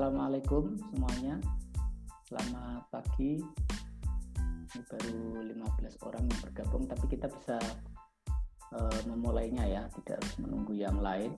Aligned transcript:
Assalamualaikum 0.00 0.80
semuanya. 0.80 1.36
Selamat 2.24 2.88
pagi. 2.88 3.36
Ini 4.72 4.80
baru 4.88 5.44
15 5.44 6.08
orang 6.08 6.24
yang 6.24 6.40
bergabung, 6.40 6.88
tapi 6.88 7.04
kita 7.04 7.28
bisa 7.28 7.60
uh, 8.80 9.00
memulainya 9.04 9.60
ya, 9.68 9.84
tidak 10.00 10.24
harus 10.24 10.40
menunggu 10.40 10.72
yang 10.72 10.96
lain. 11.04 11.36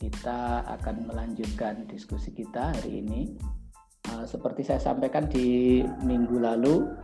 Kita 0.00 0.64
akan 0.72 1.04
melanjutkan 1.04 1.84
diskusi 1.84 2.32
kita 2.32 2.72
hari 2.72 3.04
ini. 3.04 3.36
Uh, 4.08 4.24
seperti 4.24 4.64
saya 4.64 4.80
sampaikan 4.80 5.28
di 5.28 5.84
minggu 5.84 6.40
lalu, 6.40 6.96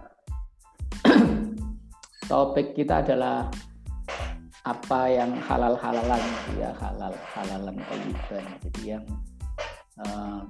topik 2.33 2.72
kita 2.72 3.05
adalah 3.05 3.52
apa 4.66 5.01
yang 5.06 5.30
halal 5.47 5.79
halalan 5.79 6.19
gitu 6.19 6.59
ya. 6.59 6.75
Halal 6.83 7.15
halalan 7.38 7.79
toyiban 7.87 8.45
jadi 8.66 8.83
yang 8.98 9.05
uh, 10.02 10.42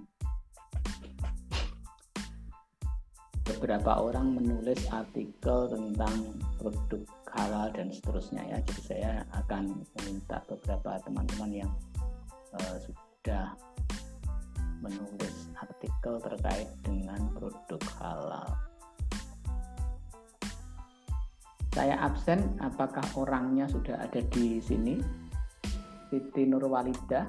beberapa 3.44 3.92
orang 4.00 4.40
menulis 4.40 4.80
artikel 4.88 5.68
tentang 5.68 6.32
produk 6.56 7.04
halal 7.36 7.68
dan 7.76 7.92
seterusnya 7.92 8.40
ya. 8.48 8.58
Jadi 8.64 8.82
saya 8.88 9.12
akan 9.36 9.84
meminta 10.00 10.40
beberapa 10.48 10.96
teman-teman 11.04 11.52
yang 11.52 11.72
uh, 12.56 12.76
sudah 12.80 13.52
menulis 14.80 15.52
artikel 15.60 16.16
terkait 16.24 16.68
dengan 16.80 17.20
produk 17.36 17.80
halal 18.00 18.48
saya 21.76 22.00
absen, 22.00 22.56
apakah 22.64 23.04
orangnya 23.20 23.68
sudah 23.68 24.00
ada 24.00 24.24
di 24.32 24.56
sini? 24.64 24.96
Siti 26.08 26.48
Nurwalida. 26.48 27.28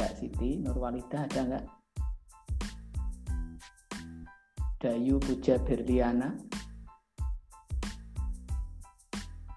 Mbak 0.00 0.12
Siti 0.16 0.64
Nurwalida 0.64 1.28
ada 1.28 1.40
nggak? 1.44 1.64
Dayu 4.80 5.20
Puja 5.20 5.60
Berliana. 5.60 6.32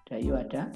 Dayu 0.03 0.35
ada? 0.35 0.67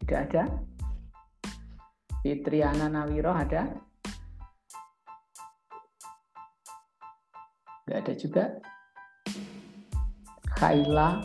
Tidak 0.00 0.20
ada? 0.32 0.48
Fitriana 2.24 2.88
Nawiro 2.88 3.36
ada? 3.36 3.87
Nggak 7.88 8.04
ada 8.04 8.14
juga. 8.20 8.44
Khaila 10.60 11.24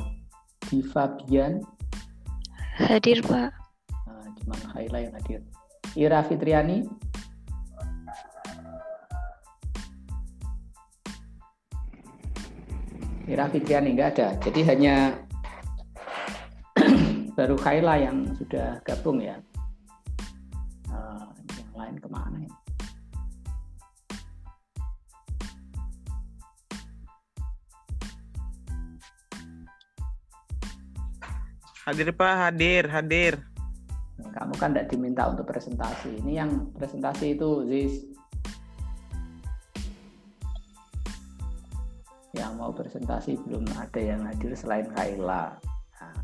di 0.72 0.80
Fabian. 0.80 1.59
Hadir 2.80 3.19
pak. 3.19 3.52
Nah, 4.08 4.28
cuma 4.39 4.56
Khaila 4.72 4.97
yang 5.03 5.14
hadir. 5.19 5.44
Ira 6.00 6.23
Fitriani. 6.23 6.88
Ira 13.28 13.45
Fitriani 13.52 13.89
nggak 14.00 14.09
ada. 14.16 14.28
Jadi 14.39 14.61
hanya 14.64 15.19
baru 17.38 17.59
Khaila 17.59 18.00
yang 18.00 18.31
sudah 18.39 18.80
gabung 18.88 19.19
ya. 19.19 19.36
Uh, 20.88 21.28
yang 21.59 21.72
lain 21.75 21.95
ke 22.00 22.08
mana 22.08 22.39
ini 22.39 22.62
Hadir 31.84 32.16
Pak, 32.16 32.34
hadir, 32.40 32.88
hadir. 32.88 33.44
Kamu 34.16 34.56
kan 34.56 34.72
tidak 34.72 34.88
diminta 34.88 35.28
untuk 35.28 35.44
presentasi. 35.44 36.16
Ini 36.24 36.40
yang 36.40 36.72
presentasi 36.80 37.36
itu 37.36 37.68
Ziz. 37.68 38.08
Yang 42.32 42.52
mau 42.56 42.72
presentasi 42.72 43.36
belum 43.44 43.68
ada 43.76 44.00
yang 44.00 44.24
hadir 44.24 44.56
selain 44.56 44.88
Kaila. 44.96 45.60
Nah. 46.00 46.16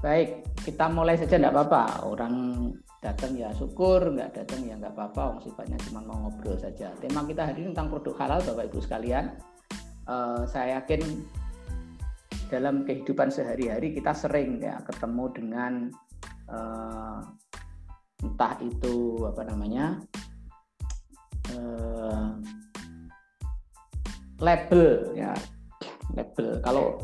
Baik, 0.00 0.48
kita 0.64 0.88
mulai 0.88 1.20
saja 1.20 1.36
tidak 1.36 1.52
apa-apa. 1.52 2.08
Orang 2.08 2.34
datang 3.04 3.36
ya 3.36 3.52
syukur, 3.52 4.16
nggak 4.16 4.32
datang 4.32 4.64
ya 4.64 4.80
nggak 4.80 4.96
apa-apa. 4.96 5.36
Om 5.36 5.38
sifatnya 5.44 5.76
cuma 5.92 6.00
mau 6.00 6.24
ngobrol 6.24 6.56
saja. 6.56 6.88
Tema 7.04 7.20
kita 7.28 7.52
hari 7.52 7.68
ini 7.68 7.76
tentang 7.76 7.92
produk 7.92 8.16
halal, 8.16 8.40
Bapak 8.48 8.72
Ibu 8.72 8.80
sekalian. 8.80 9.36
Uh, 10.08 10.48
saya 10.48 10.80
yakin 10.80 11.04
dalam 12.52 12.84
kehidupan 12.84 13.32
sehari-hari 13.32 13.96
kita 13.96 14.12
sering 14.12 14.60
ya 14.60 14.76
ketemu 14.84 15.24
dengan 15.32 15.72
uh, 16.52 17.24
entah 18.20 18.54
itu 18.60 19.24
apa 19.24 19.42
namanya 19.48 19.96
uh, 21.56 22.36
label 24.44 25.16
ya 25.16 25.32
label. 26.12 26.60
Kalau 26.60 27.00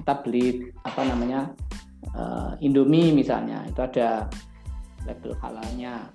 kita 0.00 0.14
beli 0.24 0.72
apa 0.80 1.04
namanya 1.04 1.52
uh, 2.16 2.56
Indomie 2.64 3.12
misalnya 3.12 3.68
itu 3.68 3.84
ada 3.84 4.32
label 5.04 5.36
halalnya 5.44 6.08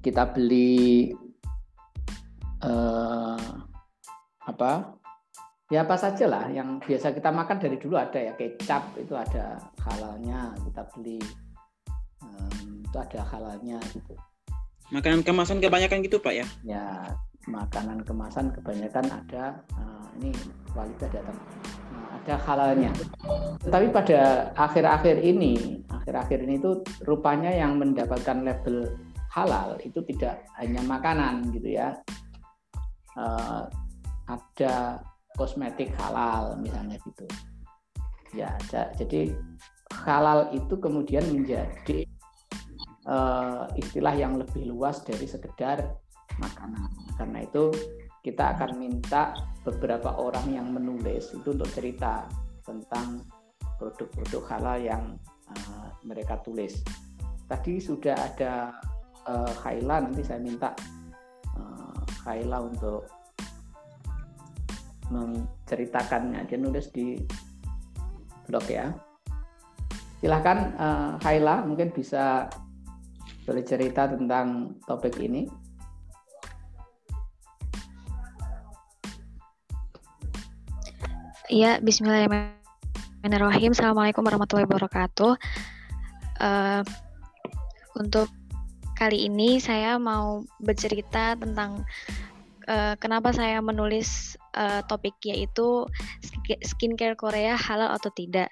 kita 0.00 0.32
beli 0.32 1.12
uh, 2.64 3.36
apa 4.48 4.99
ya 5.70 5.86
apa 5.86 5.94
saja 5.94 6.26
lah 6.26 6.50
yang 6.50 6.82
biasa 6.82 7.14
kita 7.14 7.30
makan 7.30 7.62
dari 7.62 7.78
dulu 7.78 7.94
ada 7.94 8.18
ya 8.18 8.34
kecap 8.34 8.90
itu 8.98 9.14
ada 9.14 9.54
halalnya 9.86 10.50
kita 10.66 10.82
beli 10.90 11.22
um, 12.26 12.82
itu 12.82 12.96
ada 12.98 13.22
halalnya 13.30 13.78
gitu. 13.94 14.18
Makanan 14.90 15.22
kemasan 15.22 15.62
kebanyakan 15.62 16.02
gitu 16.02 16.18
pak 16.18 16.34
ya? 16.34 16.46
Ya 16.66 17.14
makanan 17.46 18.02
kemasan 18.02 18.50
kebanyakan 18.50 19.06
ada 19.06 19.62
uh, 19.78 20.10
ini 20.18 20.34
kualitas 20.74 21.06
datang 21.14 21.38
uh, 21.94 22.08
ada 22.18 22.34
halalnya. 22.42 22.90
Tetapi 23.62 23.86
pada 23.94 24.50
akhir-akhir 24.58 25.22
ini 25.22 25.86
akhir-akhir 25.86 26.50
ini 26.50 26.58
itu 26.58 26.82
rupanya 27.06 27.54
yang 27.54 27.78
mendapatkan 27.78 28.42
label 28.42 28.90
halal 29.30 29.78
itu 29.86 30.02
tidak 30.10 30.42
hanya 30.58 30.82
makanan 30.82 31.54
gitu 31.54 31.78
ya. 31.78 31.94
Uh, 33.14 33.70
ada 34.26 35.02
kosmetik 35.38 35.92
halal 35.98 36.56
misalnya 36.58 36.96
gitu. 37.02 37.26
Ya 38.34 38.54
jadi 38.70 39.34
halal 40.06 40.54
itu 40.54 40.78
kemudian 40.78 41.26
menjadi 41.30 42.06
uh, 43.10 43.66
istilah 43.74 44.14
yang 44.14 44.38
lebih 44.38 44.70
luas 44.70 45.02
dari 45.02 45.26
sekedar 45.26 45.98
makanan. 46.38 46.90
Karena 47.18 47.44
itu 47.44 47.74
kita 48.20 48.56
akan 48.56 48.76
minta 48.76 49.32
beberapa 49.64 50.16
orang 50.16 50.52
yang 50.52 50.68
menulis 50.72 51.32
itu 51.32 51.56
untuk 51.56 51.68
cerita 51.72 52.28
tentang 52.64 53.24
produk-produk 53.80 54.42
halal 54.52 54.76
yang 54.80 55.04
uh, 55.50 55.88
mereka 56.04 56.36
tulis. 56.44 56.84
Tadi 57.48 57.80
sudah 57.82 58.14
ada 58.14 58.76
uh, 59.26 59.52
Khaila 59.64 60.04
nanti 60.04 60.22
saya 60.22 60.38
minta 60.38 60.70
uh, 61.56 61.98
Khaila 62.22 62.62
untuk 62.62 63.19
menceritakannya 65.10 66.46
dia 66.46 66.58
nulis 66.58 66.88
di 66.94 67.18
blog 68.46 68.66
ya 68.70 68.94
silahkan 70.22 70.74
uh, 70.78 71.10
Haila 71.22 71.66
mungkin 71.66 71.90
bisa 71.90 72.46
boleh 73.44 73.64
cerita 73.66 74.06
tentang 74.06 74.78
topik 74.86 75.18
ini 75.18 75.50
Iya, 81.50 81.82
Bismillahirrahmanirrahim. 81.82 83.74
Assalamualaikum 83.74 84.22
warahmatullahi 84.22 84.70
wabarakatuh. 84.70 85.34
Uh, 86.38 86.86
untuk 87.98 88.30
kali 88.94 89.26
ini 89.26 89.58
saya 89.58 89.98
mau 89.98 90.46
bercerita 90.62 91.34
tentang 91.34 91.82
uh, 92.70 92.94
kenapa 93.02 93.34
saya 93.34 93.58
menulis 93.58 94.38
uh, 94.56 94.80
topik 94.86 95.16
yaitu 95.26 95.86
skincare 96.64 97.18
Korea 97.18 97.54
halal 97.54 97.92
atau 97.94 98.10
tidak. 98.14 98.50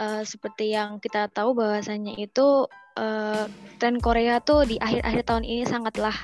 Uh, 0.00 0.24
seperti 0.24 0.72
yang 0.72 0.96
kita 1.04 1.28
tahu 1.28 1.52
bahwasannya 1.52 2.16
itu 2.16 2.64
uh, 2.96 3.44
tren 3.76 4.00
Korea 4.00 4.40
tuh 4.40 4.64
di 4.64 4.80
akhir-akhir 4.80 5.22
tahun 5.28 5.44
ini 5.44 5.68
sangatlah 5.68 6.16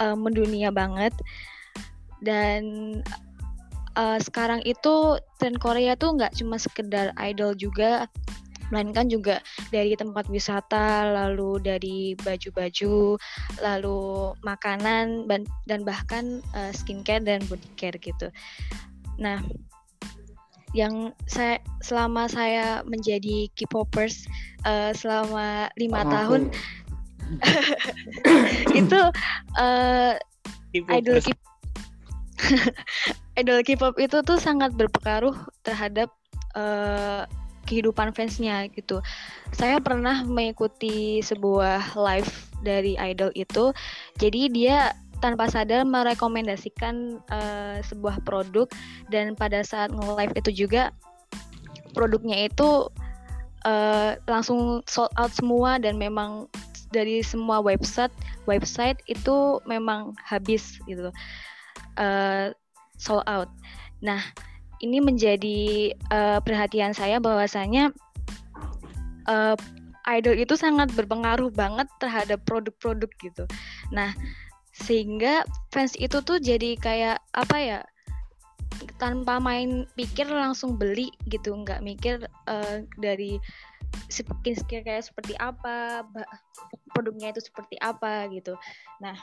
uh, 0.00 0.16
mendunia 0.16 0.72
banget 0.72 1.12
dan 2.24 2.62
uh, 3.96 4.18
sekarang 4.20 4.64
itu 4.64 5.20
tren 5.36 5.56
Korea 5.60 5.96
tuh 5.98 6.16
nggak 6.16 6.36
cuma 6.40 6.56
sekedar 6.56 7.12
idol 7.20 7.52
juga 7.56 8.08
melainkan 8.72 9.06
juga 9.12 9.44
dari 9.68 9.92
tempat 9.92 10.32
wisata, 10.32 11.12
lalu 11.12 11.60
dari 11.60 12.16
baju-baju, 12.16 13.20
lalu 13.60 14.00
makanan 14.40 15.28
dan 15.68 15.80
bahkan 15.84 16.40
uh, 16.56 16.72
skincare 16.72 17.20
dan 17.20 17.44
body 17.46 17.68
care 17.76 18.00
gitu. 18.00 18.32
Nah, 19.20 19.44
yang 20.72 21.12
saya 21.28 21.60
selama 21.84 22.32
saya 22.32 22.80
menjadi 22.88 23.52
K-popers 23.52 24.24
uh, 24.64 24.96
selama 24.96 25.68
lima 25.76 26.00
oh, 26.00 26.08
tahun 26.08 26.40
itu 28.80 29.00
uh, 29.60 30.16
idol 30.72 31.20
K 31.20 31.28
idol 33.40 33.60
K-pop 33.60 34.00
itu 34.00 34.24
tuh 34.24 34.40
sangat 34.40 34.72
berpengaruh 34.72 35.36
terhadap 35.60 36.08
uh, 36.56 37.28
kehidupan 37.72 38.12
fansnya 38.12 38.68
gitu. 38.76 39.00
Saya 39.56 39.80
pernah 39.80 40.20
mengikuti 40.28 41.24
sebuah 41.24 41.96
live 41.96 42.32
dari 42.60 43.00
idol 43.00 43.32
itu, 43.32 43.72
jadi 44.20 44.52
dia 44.52 44.78
tanpa 45.24 45.48
sadar 45.48 45.86
merekomendasikan 45.88 47.22
uh, 47.30 47.78
sebuah 47.80 48.20
produk 48.26 48.66
dan 49.08 49.38
pada 49.38 49.64
saat 49.64 49.88
nge-live 49.94 50.34
itu 50.36 50.66
juga 50.66 50.92
produknya 51.94 52.50
itu 52.50 52.90
uh, 53.64 54.18
langsung 54.26 54.82
sold 54.90 55.14
out 55.14 55.30
semua 55.30 55.78
dan 55.78 55.94
memang 55.94 56.50
dari 56.90 57.24
semua 57.24 57.62
website 57.62 58.12
website 58.44 58.98
itu 59.08 59.62
memang 59.64 60.12
habis 60.20 60.76
gitu 60.84 61.08
uh, 61.96 62.50
sold 62.98 63.24
out. 63.30 63.48
Nah 64.02 64.20
ini 64.82 64.98
menjadi 64.98 65.94
uh, 66.10 66.38
perhatian 66.42 66.92
saya 66.92 67.22
bahwasanya 67.22 67.94
uh, 69.30 69.54
idol 70.10 70.34
itu 70.34 70.58
sangat 70.58 70.90
berpengaruh 70.98 71.54
banget 71.54 71.86
terhadap 72.02 72.42
produk-produk 72.42 73.10
gitu. 73.22 73.44
Nah 73.94 74.10
sehingga 74.72 75.44
fans 75.70 75.94
itu 76.00 76.18
tuh 76.24 76.40
jadi 76.40 76.74
kayak 76.80 77.18
apa 77.36 77.56
ya 77.60 77.80
tanpa 78.96 79.38
main 79.38 79.84
pikir 79.94 80.26
langsung 80.26 80.80
beli 80.80 81.12
gitu 81.28 81.52
nggak 81.52 81.84
mikir 81.84 82.24
uh, 82.48 82.82
dari 82.98 83.36
skin 84.08 84.56
skill 84.56 84.80
kayak 84.80 85.04
seperti 85.04 85.36
apa 85.36 86.02
produknya 86.96 87.36
itu 87.36 87.44
seperti 87.44 87.76
apa 87.78 88.26
gitu 88.32 88.56
nah 88.98 89.14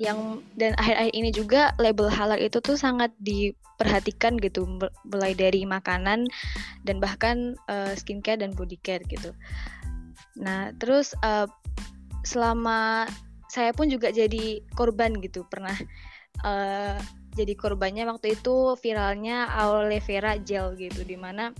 yang 0.00 0.40
dan 0.56 0.72
akhir-akhir 0.80 1.12
ini 1.12 1.28
juga 1.28 1.76
label 1.76 2.08
halal 2.08 2.40
itu 2.40 2.56
tuh 2.64 2.72
sangat 2.72 3.12
diperhatikan 3.20 4.40
gitu 4.40 4.64
mulai 5.04 5.36
dari 5.36 5.68
makanan 5.68 6.24
dan 6.88 6.96
bahkan 7.04 7.52
uh, 7.68 7.92
skincare 7.92 8.40
dan 8.40 8.56
body 8.56 8.80
care 8.80 9.04
gitu. 9.12 9.36
Nah 10.40 10.72
terus 10.80 11.12
uh, 11.20 11.44
selama 12.24 13.04
saya 13.52 13.76
pun 13.76 13.92
juga 13.92 14.08
jadi 14.08 14.64
korban 14.72 15.20
gitu 15.20 15.44
pernah 15.52 15.76
uh, 16.48 16.96
jadi 17.36 17.52
korbannya 17.52 18.08
waktu 18.08 18.40
itu 18.40 18.80
viralnya 18.80 19.52
aloe 19.52 20.00
vera 20.00 20.40
gel 20.40 20.72
gitu 20.80 21.04
di 21.04 21.20
mana 21.20 21.52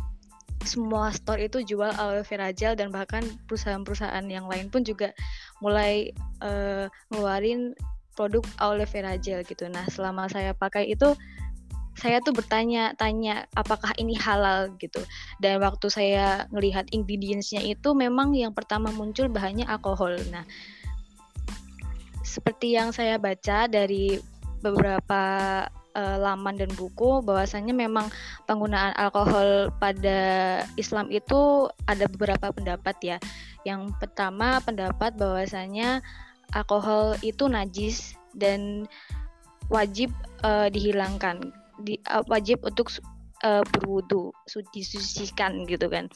semua 0.64 1.12
store 1.12 1.44
itu 1.44 1.60
jual 1.60 1.92
aloe 2.00 2.24
vera 2.24 2.56
gel 2.56 2.72
dan 2.72 2.88
bahkan 2.88 3.20
perusahaan-perusahaan 3.48 4.24
yang 4.32 4.48
lain 4.48 4.72
pun 4.72 4.80
juga 4.80 5.12
mulai 5.60 6.12
uh, 6.40 6.88
ngeluarin 7.12 7.76
produk 8.20 8.44
aloe 8.60 8.84
vera 8.84 9.16
gel 9.16 9.40
gitu. 9.48 9.64
Nah 9.72 9.88
selama 9.88 10.28
saya 10.28 10.52
pakai 10.52 10.92
itu 10.92 11.16
saya 11.96 12.20
tuh 12.20 12.36
bertanya-tanya 12.36 13.48
apakah 13.56 13.96
ini 13.96 14.12
halal 14.12 14.76
gitu. 14.76 15.00
Dan 15.40 15.64
waktu 15.64 15.88
saya 15.88 16.44
ngelihat 16.52 16.92
ingredientsnya 16.92 17.64
itu 17.64 17.96
memang 17.96 18.36
yang 18.36 18.52
pertama 18.52 18.92
muncul 18.92 19.32
bahannya 19.32 19.64
alkohol. 19.64 20.20
Nah 20.28 20.44
seperti 22.20 22.76
yang 22.76 22.92
saya 22.92 23.16
baca 23.16 23.64
dari 23.72 24.20
beberapa 24.60 25.22
uh, 25.96 26.16
laman 26.20 26.60
dan 26.60 26.70
buku 26.76 27.24
bahwasanya 27.24 27.72
memang 27.72 28.12
penggunaan 28.44 28.92
alkohol 29.00 29.72
pada 29.80 30.20
Islam 30.76 31.08
itu 31.08 31.72
ada 31.88 32.04
beberapa 32.06 32.52
pendapat 32.52 32.96
ya. 33.00 33.16
Yang 33.64 33.96
pertama 33.98 34.60
pendapat 34.60 35.16
bahwasanya 35.16 36.04
alkohol 36.56 37.14
itu 37.22 37.46
najis 37.46 38.14
dan 38.34 38.86
wajib 39.70 40.10
uh, 40.42 40.66
dihilangkan, 40.70 41.54
di, 41.82 41.98
uh, 42.10 42.22
wajib 42.26 42.62
untuk 42.66 42.90
uh, 43.46 43.62
berwudu, 43.74 44.34
disucikan 44.74 45.66
gitu 45.66 45.86
kan 45.86 46.10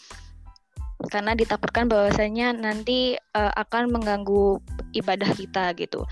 karena 1.09 1.37
ditakutkan 1.37 1.91
bahwasanya 1.91 2.55
nanti 2.55 3.19
uh, 3.37 3.53
akan 3.59 3.93
mengganggu 3.93 4.61
ibadah 4.97 5.29
kita 5.37 5.75
gitu. 5.77 6.07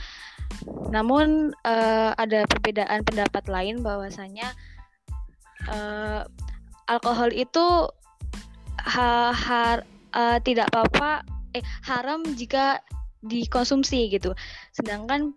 Namun 0.92 1.56
uh, 1.64 2.12
ada 2.18 2.44
perbedaan 2.44 3.00
pendapat 3.06 3.48
lain 3.48 3.80
bahwasanya 3.80 4.52
uh, 5.70 6.28
alkohol 6.90 7.32
itu 7.32 7.88
ha, 8.84 9.32
ha, 9.32 9.80
uh, 10.12 10.38
tidak 10.44 10.68
apa-apa 10.74 11.24
eh 11.52 11.64
haram 11.84 12.24
jika 12.36 12.80
dikonsumsi 13.22 14.10
gitu. 14.10 14.34
Sedangkan 14.74 15.34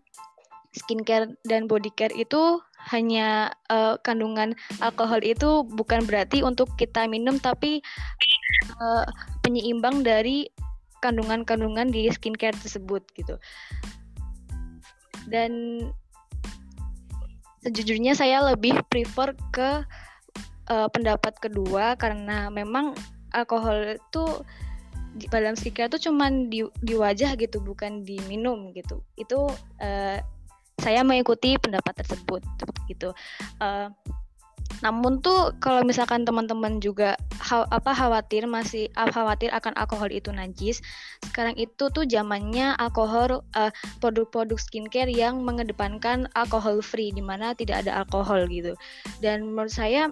skincare 0.76 1.40
dan 1.48 1.72
body 1.72 1.90
care 1.96 2.12
itu 2.12 2.60
hanya 2.92 3.50
uh, 3.72 3.98
kandungan 4.04 4.54
alkohol 4.84 5.24
itu 5.24 5.66
bukan 5.74 6.06
berarti 6.06 6.46
untuk 6.46 6.70
kita 6.78 7.08
minum 7.10 7.42
tapi 7.42 7.82
uh, 8.78 9.08
penyeimbang 9.42 10.06
dari 10.06 10.52
kandungan-kandungan 11.00 11.90
di 11.90 12.12
skincare 12.12 12.58
tersebut 12.60 13.02
gitu. 13.18 13.40
Dan 15.26 15.82
sejujurnya 17.66 18.14
saya 18.14 18.46
lebih 18.46 18.78
prefer 18.90 19.34
ke 19.50 19.82
uh, 20.70 20.88
pendapat 20.94 21.34
kedua 21.42 21.98
karena 21.98 22.54
memang 22.54 22.94
alkohol 23.34 23.98
itu 23.98 24.24
di 25.16 25.32
dalam 25.32 25.56
skincare 25.56 25.88
itu 25.90 26.12
cuman 26.12 26.52
di, 26.52 26.62
di 26.84 26.94
wajah 26.94 27.40
gitu 27.40 27.64
bukan 27.64 28.04
diminum 28.04 28.76
gitu. 28.76 29.00
Itu 29.16 29.48
uh, 29.80 30.20
saya 30.80 31.02
mengikuti 31.08 31.56
pendapat 31.56 32.04
tersebut 32.04 32.44
gitu 32.92 33.16
uh, 33.64 33.90
namun 34.84 35.24
tuh 35.24 35.56
kalau 35.64 35.86
misalkan 35.88 36.28
teman-teman 36.28 36.84
juga 36.84 37.16
ha 37.40 37.64
apa 37.72 37.96
khawatir 37.96 38.44
masih 38.50 38.92
uh, 39.00 39.08
khawatir 39.08 39.48
akan 39.54 39.72
alkohol 39.80 40.12
itu 40.12 40.34
najis 40.36 40.84
sekarang 41.32 41.56
itu 41.56 41.88
tuh 41.94 42.04
zamannya 42.04 42.76
alkohol 42.76 43.46
eh, 43.56 43.72
produk-produk 44.04 44.58
skincare 44.60 45.12
yang 45.12 45.46
mengedepankan 45.46 46.28
alkohol 46.36 46.84
free 46.84 47.14
di 47.14 47.24
mana 47.24 47.56
tidak 47.56 47.86
ada 47.86 48.04
alkohol 48.04 48.44
gitu 48.52 48.76
dan 49.24 49.48
menurut 49.48 49.72
saya 49.72 50.12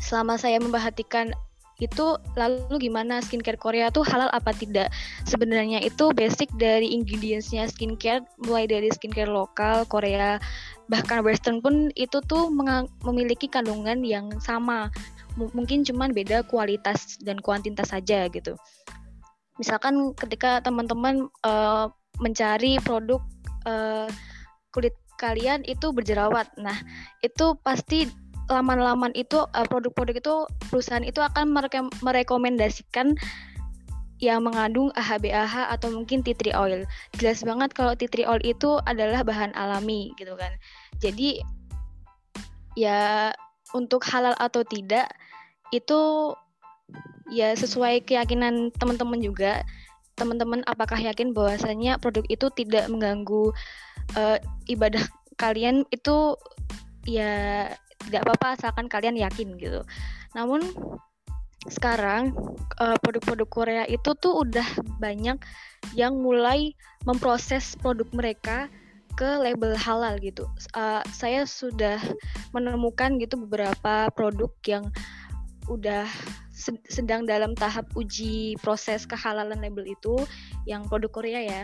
selama 0.00 0.40
saya 0.40 0.58
memperhatikan 0.58 1.30
itu 1.80 2.16
lalu 2.36 2.88
gimana? 2.88 3.24
Skincare 3.24 3.56
Korea 3.56 3.88
tuh 3.88 4.04
halal 4.04 4.28
apa 4.30 4.52
tidak? 4.52 4.92
Sebenarnya 5.24 5.80
itu 5.80 6.12
basic 6.12 6.52
dari 6.60 6.92
ingredientsnya 6.92 7.66
skincare 7.66 8.22
mulai 8.44 8.68
dari 8.68 8.92
skincare 8.92 9.32
lokal 9.32 9.88
Korea 9.88 10.36
bahkan 10.92 11.22
western 11.22 11.62
pun 11.64 11.88
itu 11.94 12.20
tuh 12.26 12.52
memiliki 13.06 13.48
kandungan 13.48 14.04
yang 14.04 14.28
sama. 14.42 14.92
M 15.38 15.46
mungkin 15.54 15.86
cuman 15.86 16.10
beda 16.10 16.42
kualitas 16.46 17.16
dan 17.22 17.38
kuantitas 17.40 17.94
saja 17.94 18.26
gitu. 18.28 18.58
Misalkan 19.56 20.12
ketika 20.18 20.60
teman-teman 20.60 21.30
uh, 21.46 21.86
mencari 22.18 22.76
produk 22.82 23.22
uh, 23.64 24.10
kulit 24.74 24.92
kalian 25.20 25.62
itu 25.68 25.92
berjerawat. 25.92 26.48
Nah 26.56 26.74
itu 27.20 27.54
pasti 27.60 28.08
laman-laman 28.50 29.14
itu 29.14 29.46
uh, 29.46 29.66
produk-produk 29.70 30.18
itu 30.18 30.34
perusahaan 30.68 31.06
itu 31.06 31.22
akan 31.22 31.54
merekomendasikan 32.02 33.14
yang 34.20 34.44
mengandung 34.44 34.92
AHBAH 34.98 35.72
atau 35.72 35.88
mungkin 35.96 36.20
tea 36.20 36.36
tree 36.36 36.52
oil. 36.52 36.84
Jelas 37.16 37.40
banget 37.40 37.72
kalau 37.72 37.96
tea 37.96 38.10
tree 38.10 38.28
oil 38.28 38.42
itu 38.44 38.76
adalah 38.84 39.24
bahan 39.24 39.56
alami 39.56 40.12
gitu 40.20 40.36
kan. 40.36 40.52
Jadi 41.00 41.40
ya 42.76 43.32
untuk 43.72 44.04
halal 44.04 44.36
atau 44.36 44.60
tidak 44.66 45.08
itu 45.72 46.34
ya 47.32 47.56
sesuai 47.56 48.04
keyakinan 48.04 48.74
teman-teman 48.76 49.24
juga. 49.24 49.64
Teman-teman 50.20 50.60
apakah 50.68 51.00
yakin 51.00 51.32
bahwasanya 51.32 51.96
produk 51.96 52.26
itu 52.28 52.52
tidak 52.52 52.92
mengganggu 52.92 53.56
uh, 54.20 54.36
ibadah 54.68 55.00
kalian 55.40 55.88
itu 55.88 56.36
ya 57.08 57.64
tidak 58.08 58.24
apa-apa 58.28 58.56
asalkan 58.56 58.86
kalian 58.88 59.18
yakin 59.18 59.56
gitu 59.60 59.84
namun 60.32 60.64
sekarang 61.68 62.32
uh, 62.80 62.96
produk-produk 63.04 63.48
Korea 63.52 63.84
itu 63.84 64.16
tuh 64.16 64.48
udah 64.48 64.64
banyak 64.96 65.36
yang 65.92 66.16
mulai 66.16 66.72
memproses 67.04 67.76
produk 67.76 68.08
mereka 68.16 68.72
ke 69.12 69.28
label 69.36 69.76
halal 69.76 70.16
gitu. 70.24 70.48
Uh, 70.72 71.04
saya 71.12 71.44
sudah 71.44 72.00
menemukan 72.56 73.20
gitu 73.20 73.36
beberapa 73.44 74.08
produk 74.16 74.48
yang 74.64 74.88
udah 75.68 76.08
sedang 76.88 77.24
dalam 77.28 77.52
tahap 77.56 77.88
uji 77.96 78.56
proses 78.60 79.04
kehalalan 79.04 79.60
label 79.60 79.84
itu 79.84 80.16
yang 80.64 80.88
produk 80.88 81.12
Korea 81.12 81.40
ya. 81.44 81.60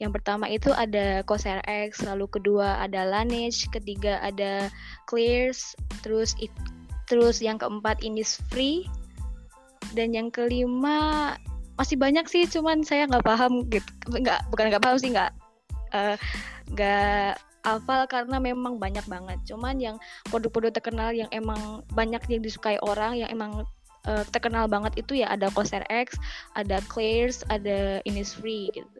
Yang 0.00 0.20
pertama 0.20 0.48
itu 0.48 0.72
ada 0.72 1.20
Corsair 1.28 1.60
X, 1.68 2.00
lalu 2.02 2.26
kedua 2.26 2.80
ada 2.80 3.04
Laneige, 3.04 3.68
ketiga 3.68 4.16
ada 4.24 4.72
Clears, 5.04 5.76
terus 6.00 6.32
terus 7.06 7.44
yang 7.44 7.60
keempat 7.60 8.00
ini 8.00 8.24
free 8.24 8.88
dan 9.92 10.14
yang 10.16 10.32
kelima 10.32 11.34
masih 11.74 11.98
banyak 11.98 12.22
sih 12.30 12.46
cuman 12.46 12.86
saya 12.86 13.08
nggak 13.10 13.24
paham 13.26 13.66
gitu 13.66 13.88
nggak 14.06 14.46
bukan 14.52 14.70
nggak 14.70 14.84
paham 14.84 14.96
sih 15.00 15.10
nggak 15.10 15.32
eh, 15.90 16.14
nggak 16.70 17.34
uh, 17.34 17.48
hafal 17.64 18.08
karena 18.08 18.40
memang 18.40 18.80
banyak 18.80 19.04
banget. 19.04 19.38
Cuman 19.44 19.76
yang 19.80 19.96
produk-produk 20.28 20.72
terkenal 20.72 21.12
yang 21.12 21.28
emang 21.32 21.84
banyak 21.92 22.20
yang 22.28 22.40
disukai 22.40 22.80
orang, 22.80 23.20
yang 23.20 23.28
emang 23.28 23.64
uh, 24.08 24.24
terkenal 24.32 24.64
banget 24.68 24.96
itu 24.96 25.20
ya 25.20 25.28
ada 25.32 25.52
Corsair 25.52 25.84
X, 25.92 26.16
ada 26.56 26.80
Claire's, 26.88 27.44
ada 27.52 28.00
Innisfree 28.08 28.72
gitu. 28.72 28.99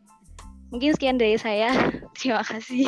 Mungkin 0.70 0.94
sekian 0.94 1.18
dari 1.18 1.34
saya. 1.34 1.74
Terima 2.16 2.46
kasih. 2.46 2.86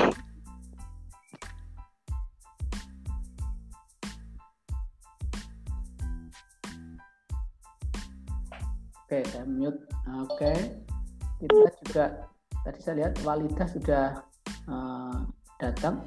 Oke, 9.02 9.18
saya 9.28 9.44
mute. 9.44 9.82
Oke, 10.24 10.54
kita 11.36 11.68
juga 11.84 12.04
tadi 12.64 12.78
saya 12.80 12.94
lihat 13.04 13.12
Walida 13.26 13.68
sudah 13.68 14.06
uh, 14.70 15.28
datang. 15.60 16.00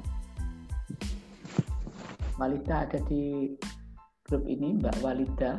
Walida 2.34 2.82
ada 2.82 2.98
di 3.06 3.54
grup 4.26 4.42
ini, 4.50 4.80
Mbak 4.82 5.06
Walida. 5.06 5.54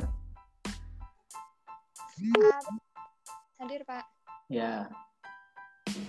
Hadir, 3.56 3.80
Pak. 3.88 4.04
Ya, 4.52 4.92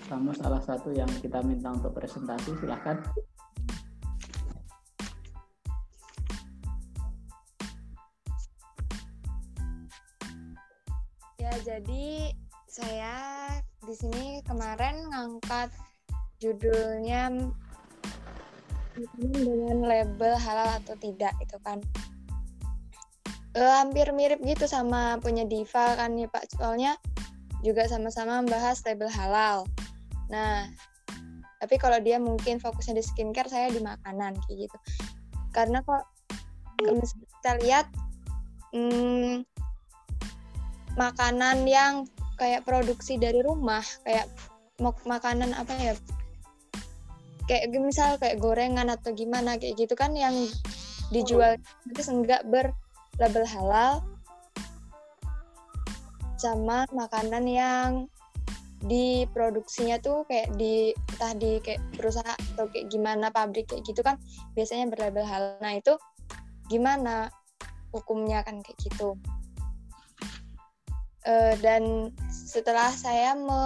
kamu 0.10 0.34
salah 0.36 0.62
satu 0.64 0.92
yang 0.92 1.10
kita 1.22 1.40
minta 1.42 1.70
untuk 1.74 1.94
presentasi, 1.94 2.56
silahkan. 2.60 3.00
Ya, 11.40 11.54
jadi 11.64 12.36
saya 12.70 13.18
di 13.84 13.96
sini 13.98 14.46
kemarin 14.46 15.10
ngangkat 15.10 15.74
judulnya 16.38 17.34
dengan 19.18 19.80
label 19.84 20.34
halal 20.36 20.70
atau 20.84 20.96
tidak 21.00 21.32
itu 21.40 21.58
kan 21.64 21.80
e, 23.56 23.62
hampir 23.64 24.12
mirip 24.12 24.40
gitu 24.44 24.68
sama 24.68 25.18
punya 25.24 25.48
Diva 25.48 25.96
kan 25.96 26.16
ya 26.20 26.28
Pak 26.28 26.52
soalnya 26.56 27.00
juga 27.66 27.88
sama-sama 27.88 28.40
membahas 28.44 28.80
label 28.88 29.12
halal. 29.12 29.68
Nah 30.32 30.70
tapi 31.60 31.76
kalau 31.76 32.00
dia 32.00 32.16
mungkin 32.16 32.58
fokusnya 32.64 33.00
di 33.00 33.04
skincare 33.04 33.52
saya 33.52 33.68
di 33.68 33.84
makanan 33.84 34.40
kayak 34.48 34.70
gitu. 34.70 34.78
Karena 35.52 35.84
kok 35.84 36.08
kita 36.80 37.52
lihat 37.60 37.92
hmm, 38.72 39.44
makanan 40.96 41.68
yang 41.68 42.08
kayak 42.40 42.64
produksi 42.64 43.20
dari 43.20 43.44
rumah 43.44 43.84
kayak 44.08 44.32
makanan 45.04 45.52
apa 45.52 45.76
ya 45.76 45.94
kayak 47.52 47.68
misal 47.76 48.16
kayak 48.16 48.40
gorengan 48.40 48.88
atau 48.88 49.12
gimana 49.12 49.60
kayak 49.60 49.76
gitu 49.76 49.92
kan 49.98 50.16
yang 50.16 50.34
dijual 51.12 51.60
itu 51.92 52.02
enggak 52.08 52.46
berlabel 52.48 53.44
halal 53.44 54.00
sama 56.40 56.88
makanan 56.96 57.46
yang 57.46 57.90
diproduksinya 58.80 60.00
tuh 60.00 60.24
kayak 60.32 60.56
di 60.56 60.96
entah 60.96 61.36
di 61.36 61.60
kayak 61.60 61.84
perusahaan 62.00 62.40
atau 62.56 62.72
kayak 62.72 62.88
gimana 62.88 63.28
pabrik 63.28 63.68
kayak 63.68 63.84
gitu 63.84 64.00
kan 64.00 64.16
biasanya 64.56 64.88
berlabel 64.88 65.28
halal. 65.28 65.60
Nah 65.60 65.76
itu 65.76 66.00
gimana 66.72 67.28
hukumnya 67.92 68.40
kan 68.48 68.64
kayak 68.64 68.80
gitu. 68.80 69.20
Uh, 71.28 71.52
dan 71.60 72.16
setelah 72.32 72.88
saya 72.96 73.36
me 73.36 73.62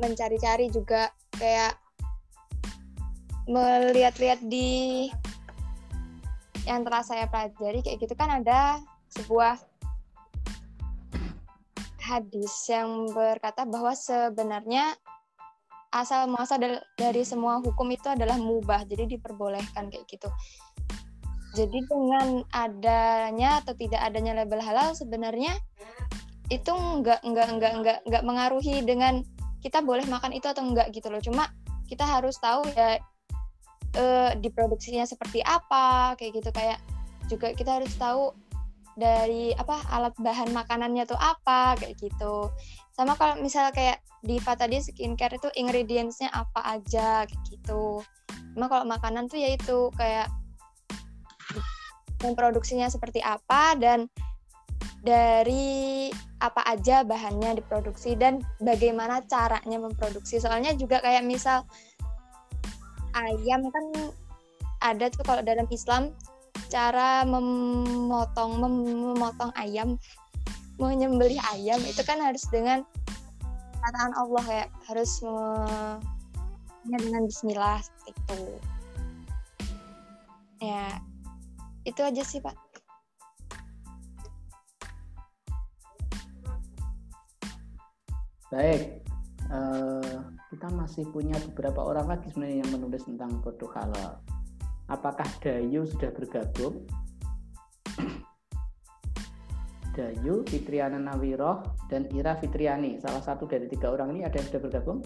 mencari-cari 0.00 0.72
juga 0.72 1.12
kayak 1.36 1.76
melihat-lihat 3.50 4.40
di 4.48 5.10
yang 6.64 6.84
telah 6.84 7.04
saya 7.04 7.24
pelajari 7.28 7.80
kayak 7.84 8.00
gitu 8.00 8.14
kan 8.16 8.28
ada 8.28 8.80
sebuah 9.18 9.58
hadis 11.98 12.54
yang 12.70 13.10
berkata 13.12 13.68
bahwa 13.68 13.92
sebenarnya 13.92 14.96
asal 15.92 16.28
muasal 16.28 16.60
dari 16.96 17.22
semua 17.24 17.60
hukum 17.60 17.88
itu 17.92 18.08
adalah 18.08 18.36
mubah 18.36 18.84
jadi 18.88 19.08
diperbolehkan 19.08 19.88
kayak 19.92 20.04
gitu 20.08 20.28
jadi 21.56 21.78
dengan 21.88 22.44
adanya 22.52 23.64
atau 23.64 23.72
tidak 23.74 24.00
adanya 24.04 24.36
label 24.36 24.60
halal 24.60 24.92
sebenarnya 24.92 25.56
itu 26.48 26.72
enggak 26.72 27.20
enggak 27.24 27.48
enggak 27.50 27.72
enggak 27.76 27.98
enggak 28.08 28.22
mengaruhi 28.24 28.80
dengan 28.84 29.20
kita 29.60 29.82
boleh 29.84 30.06
makan 30.08 30.32
itu 30.32 30.48
atau 30.48 30.64
enggak 30.64 30.88
gitu 30.96 31.12
loh. 31.12 31.20
Cuma 31.20 31.50
kita 31.88 32.04
harus 32.04 32.36
tahu 32.40 32.64
ya 32.72 33.00
eh, 33.96 34.30
diproduksinya 34.40 35.04
seperti 35.04 35.44
apa 35.44 36.16
kayak 36.16 36.40
gitu 36.40 36.50
kayak 36.52 36.80
juga 37.28 37.52
kita 37.52 37.80
harus 37.80 37.92
tahu 37.96 38.32
dari 38.98 39.54
apa 39.54 39.78
alat 39.94 40.12
bahan 40.18 40.50
makanannya 40.50 41.06
tuh 41.06 41.16
apa 41.16 41.78
kayak 41.78 41.94
gitu. 42.02 42.50
Sama 42.90 43.14
kalau 43.14 43.38
misal 43.38 43.70
kayak 43.70 44.02
di 44.26 44.42
tadi 44.42 44.82
skincare 44.82 45.38
itu 45.38 45.46
ingredientsnya 45.54 46.34
apa 46.34 46.66
aja 46.66 47.22
kayak 47.22 47.42
gitu. 47.46 48.02
Cuma 48.58 48.66
kalau 48.66 48.82
makanan 48.90 49.30
tuh 49.30 49.38
yaitu 49.38 49.94
kayak 49.94 50.26
memproduksinya 52.26 52.90
seperti 52.90 53.22
apa 53.22 53.78
dan 53.78 54.10
dari 55.06 56.10
apa 56.42 56.66
aja 56.66 57.06
bahannya 57.06 57.62
diproduksi 57.62 58.18
dan 58.18 58.42
bagaimana 58.58 59.22
caranya 59.30 59.78
memproduksi. 59.78 60.42
Soalnya 60.42 60.74
juga 60.74 60.98
kayak 60.98 61.22
misal 61.22 61.62
ayam 63.14 63.70
kan 63.70 63.86
ada 64.82 65.06
tuh 65.10 65.22
kalau 65.22 65.42
dalam 65.42 65.70
Islam 65.70 66.10
cara 66.68 67.24
memotong 67.24 68.60
memotong 68.60 69.52
ayam 69.56 69.96
menyembelih 70.78 71.40
ayam 71.56 71.80
itu 71.82 72.00
kan 72.06 72.22
harus 72.22 72.44
dengan 72.52 72.84
kataan 73.82 74.12
Allah 74.14 74.44
ya 74.46 74.64
harus 74.86 75.10
dengan 76.86 77.26
Bismillah 77.26 77.82
itu 78.06 78.40
ya 80.62 81.00
itu 81.88 82.00
aja 82.04 82.22
sih 82.22 82.44
Pak. 82.44 82.56
Baik, 88.48 89.04
uh, 89.52 90.24
kita 90.48 90.72
masih 90.72 91.04
punya 91.12 91.36
beberapa 91.52 91.84
orang 91.84 92.08
lagi 92.08 92.32
sebenarnya 92.32 92.64
yang 92.64 92.70
menulis 92.80 93.04
tentang 93.04 93.44
produk 93.44 93.70
halal. 93.76 94.12
Apakah 94.88 95.28
Dayu 95.44 95.84
sudah 95.84 96.08
bergabung? 96.16 96.88
Dayu, 99.92 100.46
Fitriana 100.48 100.96
Nawiroh, 100.96 101.60
dan 101.92 102.08
Ira 102.16 102.40
Fitriani. 102.40 102.96
Salah 102.96 103.20
satu 103.20 103.44
dari 103.44 103.68
tiga 103.68 103.92
orang 103.92 104.16
ini 104.16 104.24
ada 104.24 104.40
yang 104.40 104.48
sudah 104.48 104.62
bergabung? 104.64 105.04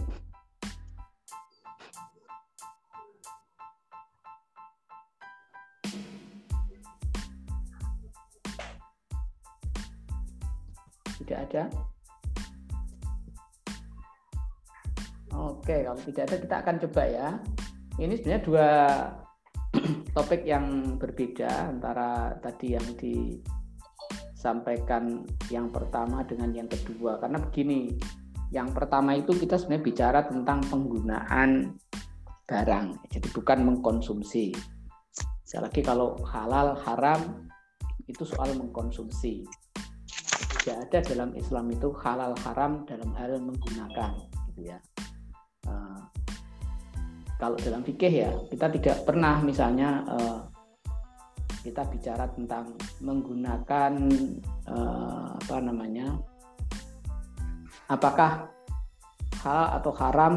Tidak 11.19 11.39
ada? 11.43 11.67
Oke, 15.33 15.75
kalau 15.83 15.99
tidak 16.07 16.25
ada 16.31 16.37
kita 16.39 16.57
akan 16.63 16.77
coba 16.87 17.03
ya. 17.09 17.29
Ini 17.99 18.15
sebenarnya 18.15 18.43
dua 18.47 18.69
topik 20.17 20.47
yang 20.47 20.97
berbeda 20.97 21.69
antara 21.75 22.39
tadi 22.39 22.79
yang 22.79 22.87
disampaikan 22.99 25.27
yang 25.51 25.71
pertama 25.75 26.23
dengan 26.23 26.55
yang 26.55 26.71
kedua. 26.71 27.19
Karena 27.19 27.43
begini, 27.43 27.91
yang 28.55 28.71
pertama 28.71 29.19
itu 29.19 29.35
kita 29.35 29.59
sebenarnya 29.59 29.85
bicara 29.85 30.23
tentang 30.27 30.61
penggunaan 30.71 31.75
barang, 32.47 32.99
jadi 33.11 33.29
bukan 33.33 33.65
mengkonsumsi. 33.65 34.53
Sekali 35.47 35.63
lagi 35.69 35.83
kalau 35.85 36.17
halal 36.29 36.77
haram 36.85 37.49
itu 38.09 38.25
soal 38.27 38.55
mengkonsumsi 38.57 39.45
tidak 40.63 40.79
ada 40.87 40.99
dalam 41.11 41.35
Islam 41.35 41.75
itu 41.75 41.91
halal 42.07 42.39
haram 42.47 42.87
dalam 42.87 43.11
hal 43.19 43.35
menggunakan 43.43 44.15
gitu 44.47 44.71
ya 44.71 44.79
kalau 47.43 47.59
dalam 47.59 47.83
fikih 47.83 48.15
ya 48.23 48.31
kita 48.47 48.71
tidak 48.71 49.03
pernah 49.03 49.43
misalnya 49.43 50.07
uh, 50.07 50.39
kita 51.67 51.83
bicara 51.91 52.31
tentang 52.31 52.79
menggunakan 53.03 53.93
uh, 54.71 55.35
apa 55.35 55.57
namanya 55.59 56.23
apakah 57.91 58.47
hal 59.43 59.65
atau 59.83 59.91
haram 59.99 60.35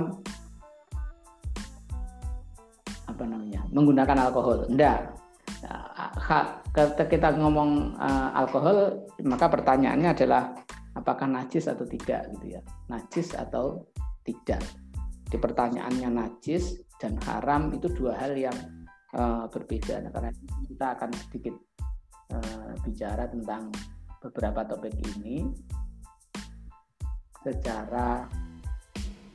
apa 3.05 3.23
namanya 3.29 3.61
menggunakan 3.69 4.25
alkohol 4.25 4.65
enggak 4.65 5.13
ketika 6.75 7.05
kita 7.07 7.29
ngomong 7.39 7.95
uh, 7.95 8.35
alkohol, 8.35 9.07
maka 9.23 9.47
pertanyaannya 9.47 10.11
adalah 10.11 10.51
apakah 10.91 11.23
najis 11.23 11.71
atau 11.71 11.87
tidak 11.87 12.27
gitu 12.35 12.59
ya. 12.59 12.61
Najis 12.91 13.31
atau 13.31 13.87
tidak. 14.27 14.59
Di 15.25 15.39
pertanyaannya 15.39 16.09
najis 16.11 16.84
dan 17.01 17.19
haram 17.27 17.71
itu 17.75 17.91
dua 17.91 18.15
hal 18.15 18.35
yang 18.35 18.55
uh, 19.15 19.45
berbeda. 19.51 20.03
Nah, 20.03 20.11
karena 20.11 20.31
kita 20.67 20.85
akan 20.95 21.09
sedikit 21.27 21.55
uh, 22.31 22.71
bicara 22.83 23.27
tentang 23.27 23.71
beberapa 24.23 24.65
topik 24.65 24.95
ini 25.15 25.45
secara 27.45 28.25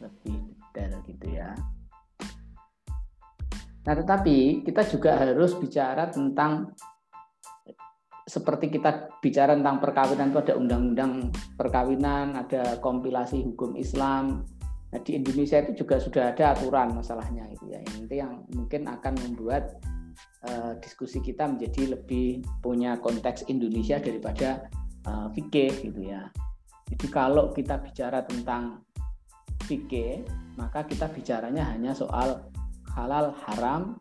lebih 0.02 0.38
detail 0.50 0.92
gitu 1.06 1.26
ya. 1.30 1.50
Nah, 3.80 3.94
tetapi 3.96 4.66
kita 4.66 4.82
juga 4.86 5.16
harus 5.16 5.56
bicara 5.56 6.10
tentang 6.10 6.74
seperti 8.30 8.70
kita 8.70 9.18
bicara 9.18 9.58
tentang 9.58 9.82
perkawinan 9.82 10.30
itu 10.30 10.38
ada 10.38 10.54
undang-undang 10.54 11.34
perkawinan, 11.58 12.38
ada 12.38 12.78
kompilasi 12.78 13.42
hukum 13.42 13.74
Islam. 13.74 14.46
Nah, 14.90 14.98
di 15.06 15.14
Indonesia 15.14 15.62
itu 15.62 15.86
juga 15.86 16.02
sudah 16.02 16.34
ada 16.34 16.54
aturan 16.54 16.98
masalahnya 16.98 17.46
itu 17.54 17.70
ya. 17.70 17.78
Ini 17.78 18.10
yang 18.10 18.42
mungkin 18.58 18.90
akan 18.90 19.14
membuat 19.22 19.78
uh, 20.50 20.74
diskusi 20.82 21.22
kita 21.22 21.46
menjadi 21.46 21.94
lebih 21.94 22.42
punya 22.58 22.98
konteks 22.98 23.46
Indonesia 23.46 24.02
daripada 24.02 24.66
uh, 25.06 25.30
fikih 25.30 25.70
gitu 25.90 26.10
ya. 26.10 26.26
Jadi 26.90 27.06
kalau 27.06 27.54
kita 27.54 27.78
bicara 27.78 28.26
tentang 28.26 28.82
fikih, 29.70 30.26
maka 30.58 30.82
kita 30.82 31.06
bicaranya 31.06 31.70
hanya 31.70 31.94
soal 31.94 32.50
halal 32.98 33.30
haram 33.46 33.94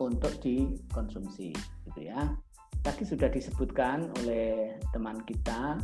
untuk 0.00 0.32
dikonsumsi 0.40 1.52
gitu 1.84 2.00
ya. 2.00 2.32
Tadi 2.80 3.04
sudah 3.04 3.28
disebutkan 3.28 4.08
oleh 4.24 4.80
teman 4.96 5.20
kita. 5.28 5.76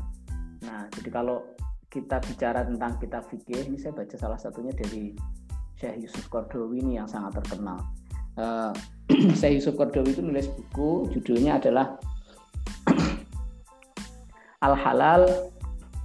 Nah, 0.65 0.89
jadi 0.97 1.13
kalau 1.13 1.45
kita 1.89 2.21
bicara 2.21 2.69
tentang 2.69 3.01
kitab 3.01 3.25
fikih, 3.33 3.65
ini 3.65 3.81
saya 3.81 3.97
baca 3.97 4.17
salah 4.21 4.37
satunya 4.37 4.77
dari 4.77 5.17
Syekh 5.81 6.05
Yusuf 6.05 6.29
Kordowi 6.29 6.85
ini 6.85 7.01
yang 7.01 7.09
sangat 7.09 7.41
terkenal. 7.41 7.81
Uh, 8.37 8.77
Syekh 9.41 9.63
Yusuf 9.63 9.75
Kordowi 9.81 10.13
itu 10.13 10.21
nulis 10.21 10.53
buku, 10.53 11.09
judulnya 11.17 11.57
adalah 11.57 11.97
Al 14.67 14.77
Halal 14.77 15.25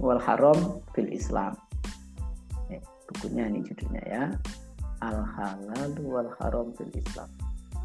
wal 0.00 0.22
Haram 0.22 0.80
fil 0.96 1.12
Islam. 1.12 1.52
Eh, 2.72 2.80
bukunya 3.12 3.44
ini 3.52 3.60
judulnya 3.60 4.02
ya. 4.08 4.24
Al 5.04 5.20
Halal 5.20 5.92
wal 6.00 6.32
Haram 6.40 6.72
fil 6.80 6.90
Islam. 6.96 7.28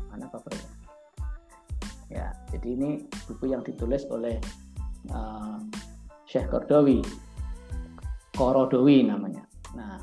Mana 0.07 0.31
covernya? 0.31 0.71
Ya, 2.09 2.33
jadi 2.49 2.73
ini 2.73 2.89
buku 3.27 3.53
yang 3.53 3.61
ditulis 3.61 4.07
oleh 4.09 4.39
uh, 5.11 5.61
Syekh 6.25 6.47
Kordowi. 6.47 7.01
Korodowi 8.39 9.03
namanya. 9.03 9.43
Nah, 9.75 9.99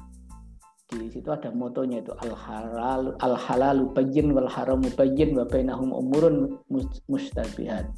di 0.87 1.11
situ 1.11 1.33
ada 1.35 1.51
motonya 1.51 1.99
itu 1.99 2.15
al 2.15 2.31
halal 2.37 3.03
al 3.19 3.35
wal 3.91 4.51
haramu 4.51 4.87
bayyin 4.95 5.35
wa 5.35 5.43
bainahum 5.43 5.91
umurun 5.91 6.63
mustabihat 7.11 7.91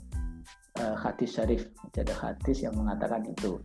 uh, 0.80 0.96
hadis 0.96 1.36
syarif 1.36 1.68
ada 1.92 2.16
hadis 2.16 2.64
yang 2.64 2.72
mengatakan 2.72 3.28
itu 3.28 3.60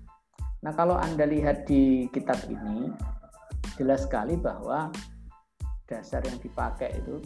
nah 0.60 0.76
kalau 0.76 1.00
anda 1.00 1.24
lihat 1.24 1.64
di 1.64 2.12
kitab 2.12 2.36
ini 2.52 2.92
jelas 3.80 4.04
sekali 4.04 4.36
bahwa 4.36 4.92
dasar 5.88 6.20
yang 6.28 6.36
dipakai 6.44 6.92
itu 6.92 7.24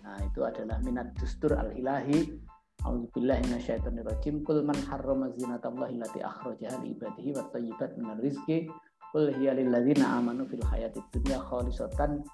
nah 0.00 0.16
itu 0.24 0.40
adalah 0.40 0.80
minat 0.80 1.12
dustur 1.20 1.52
al 1.52 1.68
ilahi 1.76 2.32
A'udzubillahi 2.80 3.44
minasyaitonirrajim. 3.44 4.40
Qul 4.40 4.64
man 4.64 4.78
harrama 4.88 5.28
zinatallahi 5.36 6.00
allati 6.00 6.20
akhrajaha 6.24 6.80
li 6.80 6.96
ibadihi 6.96 7.36
wat 7.36 7.52
thayyibat 7.52 7.90
minar 8.00 8.16
rizqi 8.24 8.72
qul 9.12 9.28
hiya 9.36 9.52
lil 9.52 9.68
ladzina 9.68 10.16
amanu 10.16 10.48
fil 10.48 10.64
hayatid 10.64 11.04
dunya 11.12 11.36
khalisatan 11.36 12.24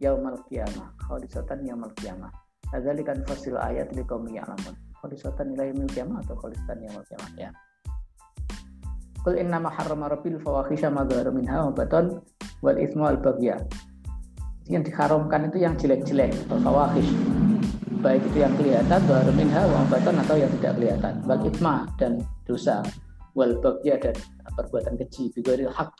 yaumal 0.00 0.40
qiyamah. 0.48 0.96
Khalisatan 1.04 1.68
yaumal 1.68 1.92
qiyamah. 2.00 2.32
Adzalika 2.72 3.12
fasil 3.26 3.58
ayat 3.58 3.92
liqaumin 3.92 4.38
ya'lamun 4.38 4.78
khalisatan 5.00 5.56
ila 5.56 5.64
yaumil 5.66 5.90
qiyamah 5.90 6.22
atau 6.22 6.36
khalisatan 6.38 6.76
yaumil 6.84 7.04
qiyamah 7.08 7.30
ya. 7.36 7.50
Qul 9.20 9.36
inna 9.36 9.60
ma 9.60 9.68
harrama 9.68 10.08
rabbil 10.08 10.40
fawahisha 10.40 10.88
ma 10.88 11.04
dhahara 11.04 11.28
minha 11.32 11.68
wa 11.68 11.72
batan 11.72 12.20
wal 12.64 12.78
ithmu 12.80 13.04
al 13.04 13.20
baghya. 13.20 13.60
Yang 14.70 14.92
diharamkan 14.92 15.50
itu 15.50 15.58
yang 15.60 15.74
jelek-jelek 15.76 16.30
atau 16.46 16.56
fawahish. 16.62 17.39
Baik 18.00 18.24
itu 18.32 18.40
yang 18.40 18.56
kelihatan 18.56 19.00
dhahara 19.04 19.32
minha 19.36 19.60
wa 19.60 19.84
batan 19.92 20.16
atau 20.24 20.32
yang 20.40 20.48
tidak 20.56 20.72
kelihatan. 20.80 21.20
Wal 21.28 21.44
ithma 21.44 21.84
dan 22.00 22.24
dosa 22.48 22.80
wal 23.36 23.52
baghya 23.60 24.00
dan 24.00 24.16
perbuatan 24.56 24.96
keji 24.96 25.28
bi 25.36 25.44
hak 25.68 25.92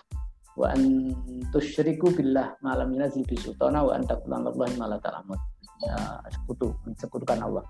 wa 0.57 0.67
an 0.73 1.13
tusyriku 1.53 2.09
billah 2.09 2.57
ma 2.65 2.73
lam 2.73 2.97
yunzil 2.97 3.21
bi 3.29 3.37
sultana 3.37 3.85
wa 3.85 3.93
an 3.93 4.09
taqulu 4.09 4.49
ma 4.81 4.89
la 4.89 4.97
ta'lamun. 4.97 5.37
Ya, 5.85 5.97
sekutu, 6.33 6.73
sekutukan 6.97 7.41
Allah. 7.41 7.65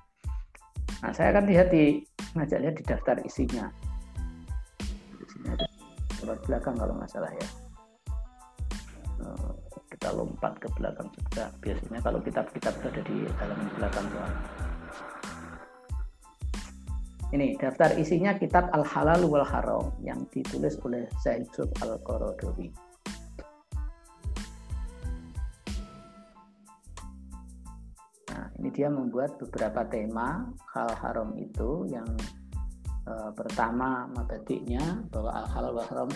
Nah, 1.02 1.10
saya 1.10 1.34
akan 1.34 1.50
lihat 1.50 1.74
di 1.74 1.98
ngajak 2.38 2.58
lihat 2.62 2.74
di 2.78 2.84
daftar 2.86 3.16
isinya. 3.26 3.66
Di 5.18 5.46
ada 5.50 5.66
lewat 6.22 6.38
belakang 6.46 6.78
kalau 6.78 6.94
nggak 6.94 7.10
salah 7.10 7.34
ya. 7.34 7.48
Kita 10.00 10.16
lompat 10.16 10.56
ke 10.56 10.68
belakang 10.80 11.12
juga. 11.12 11.52
Biasanya 11.60 12.00
kalau 12.00 12.24
kitab-kitab 12.24 12.72
itu 12.72 12.86
ada 12.88 13.02
di 13.04 13.16
dalam 13.36 13.58
belakang 13.76 14.06
soal. 14.08 14.32
Ini 17.36 17.46
daftar 17.60 18.00
isinya 18.00 18.32
kitab 18.40 18.72
Al 18.72 18.80
Halal 18.80 19.28
wal 19.28 19.44
Haram 19.44 19.92
yang 20.00 20.24
ditulis 20.32 20.80
oleh 20.80 21.04
Zaid 21.20 21.52
Al 21.84 22.00
Qorodowi. 22.00 22.90
ini 28.60 28.68
dia 28.76 28.92
membuat 28.92 29.40
beberapa 29.40 29.88
tema 29.88 30.44
hal 30.76 30.92
haram 31.00 31.32
itu 31.40 31.88
yang 31.88 32.06
e, 33.08 33.12
pertama 33.32 34.04
mabadiknya 34.12 35.00
bahwa 35.08 35.32
al 35.32 35.46
halal 35.48 35.72
wal 35.80 35.88
haram 35.88 36.10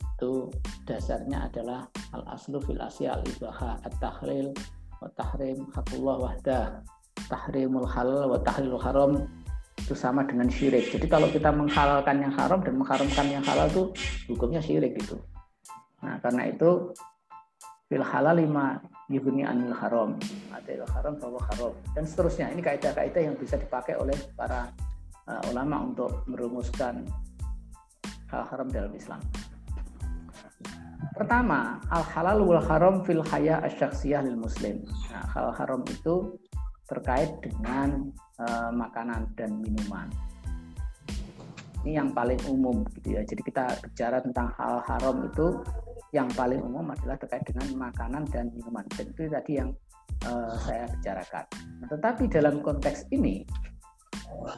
itu 0.00 0.48
dasarnya 0.84 1.48
adalah 1.48 1.88
al 2.12 2.24
aslu 2.32 2.60
fil 2.60 2.80
asya 2.80 3.16
al 3.16 3.24
ibaha 3.24 3.80
at 3.80 3.94
tahlil 3.98 4.52
wa 5.00 5.08
tahrim 5.16 5.64
hakullah 5.72 6.16
wahdah 6.20 6.64
tahrimul 7.28 7.88
halal 7.88 8.30
wa 8.30 8.38
tahrilul 8.40 8.80
haram. 8.80 9.12
Itu 9.74 9.92
sama 9.92 10.24
dengan 10.24 10.48
syirik. 10.48 10.88
Jadi 10.94 11.06
kalau 11.10 11.28
kita 11.28 11.50
menghalalkan 11.50 12.22
yang 12.22 12.32
haram 12.32 12.62
dan 12.62 12.78
mengharamkan 12.78 13.26
yang 13.26 13.44
halal 13.44 13.66
itu 13.68 13.82
hukumnya 14.30 14.62
syirik 14.62 14.96
itu. 14.96 15.18
Nah, 16.00 16.16
karena 16.22 16.48
itu 16.48 16.94
fil 17.90 18.04
halal 18.04 18.38
lima 18.38 18.80
yuhni 19.10 19.44
anil 19.44 19.74
haram. 19.74 20.16
Adil 20.54 20.86
haram 20.88 21.18
bahwa 21.18 21.40
haram. 21.52 21.72
Dan 21.92 22.06
seterusnya. 22.06 22.54
Ini 22.54 22.62
kaidah-kaidah 22.64 23.22
yang 23.28 23.36
bisa 23.36 23.58
dipakai 23.60 23.98
oleh 23.98 24.16
para 24.38 24.70
uh, 25.28 25.42
ulama 25.52 25.84
untuk 25.84 26.22
merumuskan 26.30 27.04
hal 28.30 28.46
haram 28.48 28.70
dalam 28.70 28.94
Islam 28.94 29.20
pertama 31.12 31.76
al 31.92 32.04
halal 32.16 32.40
wal 32.46 32.62
haram 32.64 33.04
fil 33.04 33.20
haya 33.28 33.60
asyaksiyah 33.66 34.24
lil 34.24 34.40
muslim. 34.40 34.80
Nah, 35.12 35.24
hal 35.28 35.52
haram 35.52 35.84
itu 35.84 36.40
terkait 36.88 37.32
dengan 37.44 38.12
uh, 38.40 38.70
makanan 38.72 39.28
dan 39.36 39.60
minuman. 39.60 40.08
Ini 41.84 42.00
yang 42.00 42.16
paling 42.16 42.40
umum 42.48 42.80
gitu 42.96 43.20
ya. 43.20 43.22
Jadi 43.28 43.44
kita 43.44 43.76
bicara 43.84 44.24
tentang 44.24 44.48
hal 44.56 44.80
haram 44.88 45.28
itu 45.28 45.60
yang 46.16 46.30
paling 46.32 46.62
umum 46.64 46.88
adalah 46.94 47.20
terkait 47.20 47.44
dengan 47.44 47.90
makanan 47.90 48.24
dan 48.32 48.48
minuman. 48.56 48.84
Dan 48.96 49.12
itu 49.12 49.28
tadi 49.28 49.52
yang 49.60 49.70
uh, 50.24 50.56
saya 50.64 50.88
bicarakan. 50.88 51.44
Nah, 51.82 51.88
tetapi 51.92 52.24
dalam 52.32 52.64
konteks 52.64 53.08
ini, 53.12 53.44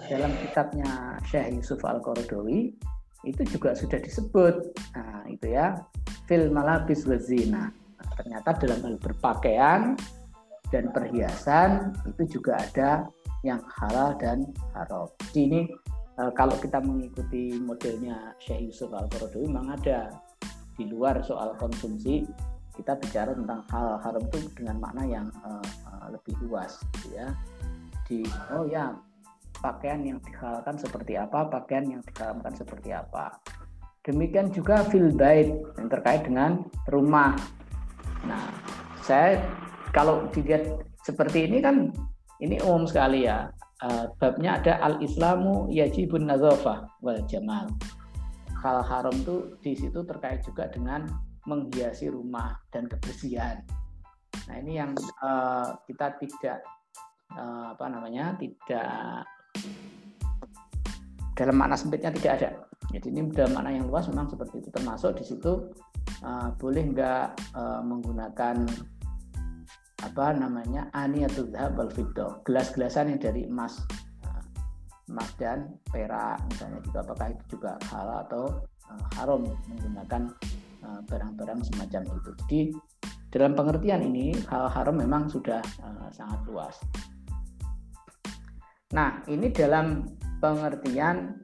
dalam 0.07 0.31
kitabnya 0.39 1.19
Syekh 1.27 1.59
Yusuf 1.59 1.83
Al-Qaradawi, 1.83 2.71
itu 3.27 3.43
juga 3.51 3.75
sudah 3.75 3.99
disebut, 3.99 4.55
nah, 4.95 5.27
itu 5.27 5.51
ya, 5.51 5.75
fil 6.27 6.51
malabis 6.53 7.07
wazina. 7.07 7.71
Ternyata 8.17 8.59
dalam 8.61 8.81
hal 8.83 8.97
berpakaian 9.01 9.99
dan 10.75 10.85
perhiasan 10.91 11.95
itu 12.11 12.39
juga 12.39 12.59
ada 12.59 13.07
yang 13.47 13.62
halal 13.81 14.19
dan 14.19 14.43
haram. 14.75 15.07
Jadi 15.31 15.41
ini 15.47 15.61
eh, 16.19 16.31
kalau 16.35 16.59
kita 16.59 16.83
mengikuti 16.83 17.55
modelnya 17.62 18.35
Syekh 18.43 18.71
Yusuf 18.71 18.91
Al-Qaradawi 18.91 19.47
memang 19.47 19.79
ada 19.79 20.11
di 20.77 20.85
luar 20.91 21.25
soal 21.25 21.57
konsumsi 21.57 22.27
kita 22.77 22.93
bicara 23.01 23.33
tentang 23.33 23.65
hal 23.73 23.97
haram 24.05 24.23
itu 24.29 24.53
dengan 24.53 24.77
makna 24.77 25.03
yang 25.09 25.27
uh, 25.41 25.65
uh, 25.89 26.07
lebih 26.12 26.37
luas 26.45 26.77
gitu 27.01 27.17
ya 27.17 27.33
di 28.05 28.21
oh 28.53 28.69
ya 28.69 28.93
pakaian 29.65 30.05
yang 30.05 30.19
dihalalkan 30.21 30.77
seperti 30.77 31.17
apa 31.17 31.49
pakaian 31.49 31.89
yang 31.89 32.03
diharamkan 32.05 32.53
seperti 32.53 32.93
apa 32.93 33.33
demikian 34.07 34.55
juga 34.55 34.87
fil 34.87 35.11
bait 35.11 35.51
yang 35.77 35.88
terkait 35.90 36.23
dengan 36.23 36.62
rumah 36.88 37.35
nah 38.23 38.49
saya 39.03 39.42
kalau 39.90 40.31
dilihat 40.31 40.87
seperti 41.03 41.51
ini 41.51 41.59
kan 41.59 41.90
ini 42.38 42.62
umum 42.62 42.87
sekali 42.87 43.27
ya 43.27 43.51
uh, 43.83 44.05
babnya 44.16 44.61
ada 44.61 44.81
al-islamu 44.81 45.69
yajibun 45.69 46.29
nazafah 46.29 46.88
wal 47.05 47.21
jamal. 47.29 47.69
Hal 48.64 48.81
haram 48.83 49.12
itu 49.12 49.57
di 49.61 49.77
situ 49.77 50.01
terkait 50.05 50.42
juga 50.42 50.66
dengan 50.73 51.05
menghiasi 51.45 52.11
rumah 52.11 52.57
dan 52.73 52.88
kebersihan. 52.88 53.62
Nah 54.49 54.57
ini 54.59 54.81
yang 54.81 54.97
uh, 55.23 55.77
kita 55.87 56.16
tidak 56.19 56.59
uh, 57.37 57.77
apa 57.77 57.87
namanya 57.87 58.35
tidak 58.40 59.23
dalam 61.37 61.55
makna 61.61 61.77
sempitnya 61.77 62.09
tidak 62.16 62.33
ada. 62.40 62.51
Jadi 62.96 63.12
ini 63.12 63.29
dalam 63.29 63.53
makna 63.53 63.70
yang 63.77 63.87
luas 63.87 64.09
memang 64.09 64.33
seperti 64.33 64.64
itu 64.64 64.68
termasuk 64.72 65.20
di 65.20 65.25
situ 65.29 65.68
uh, 66.25 66.49
boleh 66.57 66.83
nggak 66.96 67.27
uh, 67.53 67.85
menggunakan 67.85 68.64
apa 70.01 70.27
namanya 70.33 70.88
aniyatul 70.96 71.49
zahab 71.53 71.77
wal 71.77 71.92
fiddah 71.92 72.40
gelas-gelasan 72.44 73.16
yang 73.16 73.20
dari 73.20 73.49
emas 73.49 73.81
emas 75.07 75.31
dan 75.40 75.72
perak 75.88 76.37
misalnya 76.53 76.81
juga 76.85 76.99
apakah 77.07 77.27
itu 77.33 77.44
juga 77.57 77.72
halal 77.92 78.18
atau 78.27 78.44
uh, 78.90 79.07
haram 79.20 79.44
menggunakan 79.68 80.33
barang-barang 80.87 81.61
uh, 81.61 81.66
semacam 81.66 82.03
itu. 82.14 82.31
Jadi 82.46 82.61
dalam 83.29 83.53
pengertian 83.59 84.01
ini 84.07 84.33
hal 84.49 84.70
haram 84.70 84.96
memang 84.96 85.29
sudah 85.29 85.61
uh, 85.83 86.09
sangat 86.14 86.40
luas. 86.46 86.79
Nah, 88.94 89.18
ini 89.27 89.51
dalam 89.51 90.07
pengertian 90.42 91.40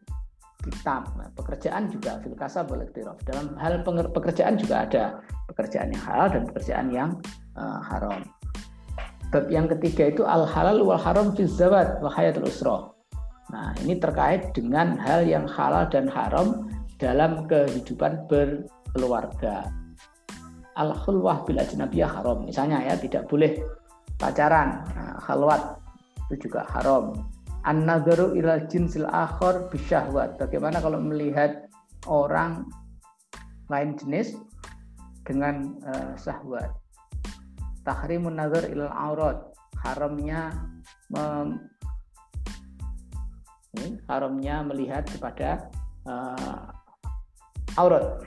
kitab. 0.63 1.11
Nah, 1.19 1.29
pekerjaan 1.35 1.91
juga 1.91 2.23
fil 2.23 2.39
boleh 2.39 2.87
Dalam 3.27 3.59
hal 3.59 3.83
pekerjaan 3.85 4.55
juga 4.57 4.87
ada 4.87 5.05
pekerjaan 5.51 5.91
yang 5.91 6.03
halal 6.07 6.29
dan 6.31 6.43
pekerjaan 6.47 6.87
yang 6.95 7.11
uh, 7.59 7.83
haram. 7.83 8.23
Bab 9.33 9.49
yang 9.49 9.67
ketiga 9.67 10.13
itu 10.13 10.23
al 10.23 10.45
halal 10.45 10.85
wal 10.85 11.01
haram 11.01 11.33
fi 11.35 11.49
zawat 11.49 11.99
wa 12.05 12.13
hayatul 12.13 12.47
usrah. 12.47 12.93
Nah, 13.53 13.77
ini 13.85 14.01
terkait 14.01 14.55
dengan 14.57 14.97
hal 14.97 15.29
yang 15.29 15.45
halal 15.45 15.85
dan 15.93 16.09
haram 16.09 16.69
dalam 16.97 17.45
kehidupan 17.51 18.25
berkeluarga. 18.31 19.69
Al-khulwah 20.73 21.45
bil 21.45 21.61
ajnabiyah 21.61 22.09
haram. 22.09 22.49
Misalnya 22.49 22.81
ya, 22.81 22.97
tidak 22.97 23.29
boleh 23.29 23.61
pacaran, 24.17 24.81
nah, 24.97 25.21
khalwat 25.21 25.77
itu 26.33 26.49
juga 26.49 26.65
haram. 26.73 27.13
An-nadharu 27.63 28.35
ilal 28.35 28.67
jinsil 28.67 29.07
akhor 29.07 29.71
bisyahwat. 29.71 30.39
Bagaimana 30.39 30.83
kalau 30.83 30.99
melihat 30.99 31.71
orang 32.11 32.67
lain 33.71 33.95
jenis 33.95 34.35
dengan 35.23 35.79
uh, 35.87 36.13
syahwat. 36.19 36.75
Tahrimun 37.87 38.39
nazar 38.39 38.67
ilal 38.67 38.91
aurat. 38.91 39.39
Haramnya 39.83 40.55
ini 43.75 43.99
haramnya 44.07 44.63
melihat 44.63 45.03
kepada 45.11 45.71
uh, 46.07 46.71
aurat. 47.79 48.23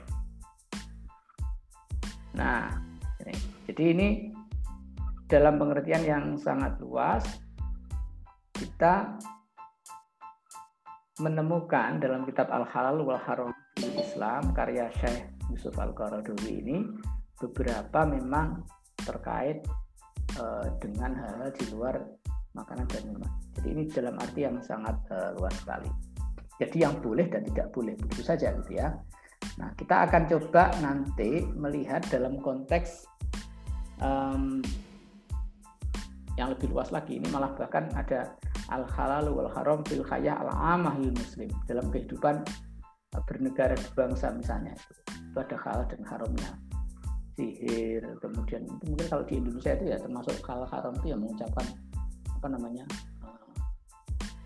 Nah, 2.36 2.68
ini. 3.24 3.34
jadi 3.64 3.84
ini 3.96 4.08
dalam 5.26 5.56
pengertian 5.56 6.04
yang 6.04 6.24
sangat 6.36 6.76
luas 6.78 7.24
kita 8.56 9.20
menemukan 11.20 12.00
dalam 12.00 12.24
kitab 12.24 12.48
Al-Halal 12.48 13.04
wal 13.04 13.20
Haram 13.20 13.52
Islam 13.80 14.52
karya 14.56 14.88
Syekh 14.96 15.28
Yusuf 15.52 15.76
Al-Qaradawi 15.76 16.64
ini 16.64 16.76
beberapa 17.36 18.08
memang 18.08 18.64
terkait 19.04 19.64
uh, 20.40 20.66
dengan 20.80 21.12
hal-hal 21.16 21.52
di 21.52 21.64
luar 21.72 22.00
makanan 22.56 22.88
dan 22.88 23.02
minuman. 23.12 23.32
Jadi 23.56 23.68
ini 23.72 23.82
dalam 23.92 24.16
arti 24.16 24.40
yang 24.44 24.56
sangat 24.64 24.96
uh, 25.12 25.36
luas 25.36 25.52
sekali. 25.60 25.88
Jadi 26.56 26.76
yang 26.80 26.96
boleh 27.04 27.28
dan 27.28 27.44
tidak 27.44 27.68
boleh 27.76 27.92
begitu 28.00 28.24
saja 28.24 28.56
gitu 28.56 28.80
ya. 28.80 28.96
Nah 29.60 29.72
kita 29.76 30.08
akan 30.08 30.22
coba 30.24 30.72
nanti 30.80 31.44
melihat 31.52 32.00
dalam 32.08 32.40
konteks 32.40 33.04
um, 34.00 34.64
yang 36.36 36.52
lebih 36.52 36.72
luas 36.72 36.88
lagi. 36.92 37.20
Ini 37.20 37.28
malah 37.28 37.52
bahkan 37.56 37.88
ada 37.92 38.36
al 38.74 38.84
halal 38.90 39.30
wal 39.30 39.50
haram 39.52 39.82
fil 39.86 40.02
hayah 40.06 40.42
al 40.42 40.50
amahil 40.78 41.14
muslim. 41.14 41.50
Dalam 41.70 41.86
kehidupan 41.94 42.42
bernegara 43.24 43.72
di 43.78 43.88
bangsa 43.96 44.34
misalnya 44.34 44.76
itu. 44.76 44.92
Itu 45.32 45.38
ada 45.40 45.56
halal 45.64 45.84
dan 45.88 46.02
haramnya. 46.04 46.50
Sihir 47.36 48.02
kemudian 48.24 48.64
itu 48.64 48.84
mungkin 48.88 49.06
kalau 49.12 49.24
di 49.28 49.34
Indonesia 49.36 49.72
itu 49.76 49.84
ya 49.92 49.96
termasuk 50.00 50.40
hal 50.48 50.64
haram 50.72 50.92
itu 51.00 51.12
yang 51.12 51.20
mengucapkan 51.20 51.66
apa 52.32 52.48
namanya 52.48 52.84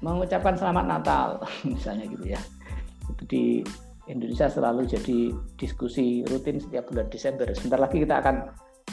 mengucapkan 0.02 0.59
selamat 0.59 0.85
Natal 0.90 1.28
misalnya 1.74 2.04
gitu 2.11 2.26
ya. 2.35 2.40
Itu 3.11 3.22
di 3.26 3.44
Indonesia 4.11 4.50
selalu 4.50 4.90
jadi 4.90 5.30
diskusi 5.54 6.26
rutin 6.26 6.59
setiap 6.59 6.90
bulan 6.90 7.06
Desember. 7.14 7.46
Sebentar 7.54 7.78
lagi 7.78 8.02
kita 8.02 8.18
akan 8.18 8.37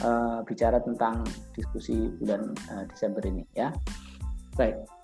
uh, 0.06 0.38
bicara 0.46 0.78
tentang 0.78 1.26
diskusi 1.58 2.06
bulan 2.22 2.54
uh, 2.70 2.86
Desember 2.86 3.22
ini 3.26 3.42
ya. 3.58 3.74
Baik 4.54 4.97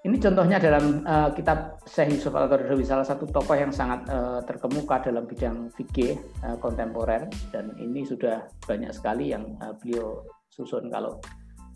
ini 0.00 0.16
contohnya 0.16 0.56
dalam 0.56 1.04
uh, 1.04 1.28
kitab 1.36 1.76
Syekh 1.84 2.16
Yusuf 2.16 2.32
al 2.32 2.48
qaradawi 2.48 2.80
salah 2.80 3.04
satu 3.04 3.28
tokoh 3.28 3.52
yang 3.52 3.68
sangat 3.68 4.08
uh, 4.08 4.40
terkemuka 4.48 5.04
dalam 5.04 5.28
bidang 5.28 5.68
fikih 5.76 6.16
uh, 6.40 6.56
kontemporer. 6.56 7.28
Dan 7.52 7.76
ini 7.76 8.08
sudah 8.08 8.48
banyak 8.64 8.88
sekali 8.96 9.28
yang 9.36 9.60
uh, 9.60 9.76
beliau 9.76 10.24
susun. 10.48 10.88
Kalau 10.88 11.20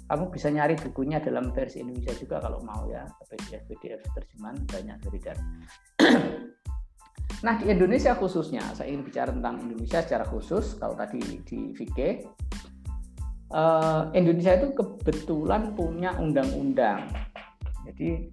kamu 0.08 0.32
bisa 0.32 0.48
nyari 0.48 0.72
bukunya 0.80 1.20
dalam 1.20 1.52
versi 1.52 1.84
Indonesia 1.84 2.16
juga 2.16 2.40
kalau 2.40 2.64
mau 2.64 2.88
ya. 2.88 3.04
PDF 3.28 3.68
PDF 3.68 4.00
terjemahan 4.16 4.56
banyak 4.72 4.96
beredar. 5.04 5.36
nah 7.44 7.60
di 7.60 7.68
Indonesia 7.68 8.16
khususnya 8.16 8.64
saya 8.72 8.88
ingin 8.88 9.04
bicara 9.04 9.28
tentang 9.36 9.60
Indonesia 9.68 10.00
secara 10.00 10.24
khusus 10.24 10.80
kalau 10.80 10.96
tadi 10.96 11.20
di 11.44 11.76
uh, 13.52 14.08
Indonesia 14.16 14.56
itu 14.56 14.72
kebetulan 14.72 15.76
punya 15.76 16.16
undang-undang 16.16 17.04
jadi 17.88 18.32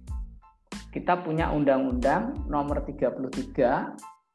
kita 0.92 1.24
punya 1.24 1.48
undang-undang 1.48 2.44
nomor 2.48 2.84
33 2.84 3.16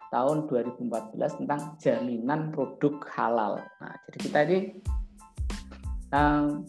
tahun 0.09 0.37
2014 0.49 1.39
tentang 1.43 1.61
jaminan 1.77 2.49
produk 2.49 2.97
halal. 3.13 3.61
Nah, 3.81 3.93
jadi 4.07 4.17
kita 4.17 4.39
ini 4.47 4.59
um, 6.15 6.65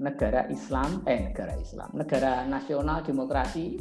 negara 0.00 0.48
Islam, 0.48 1.04
eh 1.04 1.30
negara 1.30 1.54
Islam, 1.60 1.90
negara 1.94 2.42
nasional 2.48 3.04
demokrasi. 3.04 3.78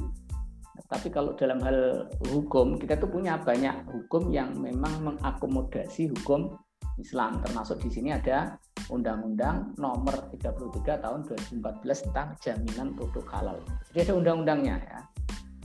Tapi 0.89 1.13
kalau 1.13 1.38
dalam 1.38 1.62
hal 1.62 2.10
hukum, 2.34 2.74
kita 2.82 2.98
tuh 2.98 3.13
punya 3.13 3.38
banyak 3.38 3.86
hukum 3.93 4.34
yang 4.34 4.58
memang 4.58 5.06
mengakomodasi 5.06 6.10
hukum 6.17 6.58
Islam. 7.00 7.40
Termasuk 7.42 7.80
di 7.82 7.90
sini 7.90 8.14
ada 8.14 8.60
Undang-Undang 8.92 9.80
Nomor 9.80 10.30
33 10.36 11.00
Tahun 11.00 11.20
2014 11.56 12.06
tentang 12.12 12.28
jaminan 12.44 12.94
produk 12.94 13.26
halal. 13.34 13.58
Jadi 13.90 14.12
ada 14.12 14.14
undang-undangnya 14.20 14.78
ya. 14.84 15.00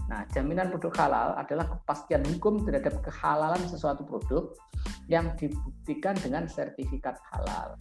Nah, 0.04 0.20
jaminan 0.30 0.68
produk 0.68 0.92
halal 1.00 1.28
adalah 1.34 1.66
kepastian 1.68 2.22
hukum 2.36 2.62
terhadap 2.62 3.00
kehalalan 3.00 3.62
sesuatu 3.66 4.04
produk 4.04 4.52
yang 5.08 5.32
dibuktikan 5.36 6.16
dengan 6.20 6.44
sertifikat 6.44 7.16
halal. 7.32 7.76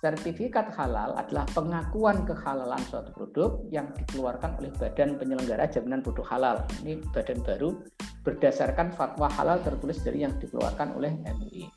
Sertifikat 0.00 0.68
halal 0.76 1.16
adalah 1.16 1.48
pengakuan 1.56 2.28
kehalalan 2.28 2.80
suatu 2.92 3.08
produk 3.12 3.60
yang 3.72 3.88
dikeluarkan 3.96 4.60
oleh 4.60 4.68
Badan 4.76 5.16
Penyelenggara 5.16 5.64
Jaminan 5.68 6.04
Produk 6.04 6.28
Halal. 6.28 6.56
Ini 6.84 7.00
badan 7.12 7.40
baru 7.40 7.72
berdasarkan 8.20 8.92
fatwa 8.92 9.32
halal 9.32 9.64
tertulis 9.64 10.00
dari 10.04 10.24
yang 10.24 10.36
dikeluarkan 10.40 10.96
oleh 10.96 11.12
MUI. 11.24 11.68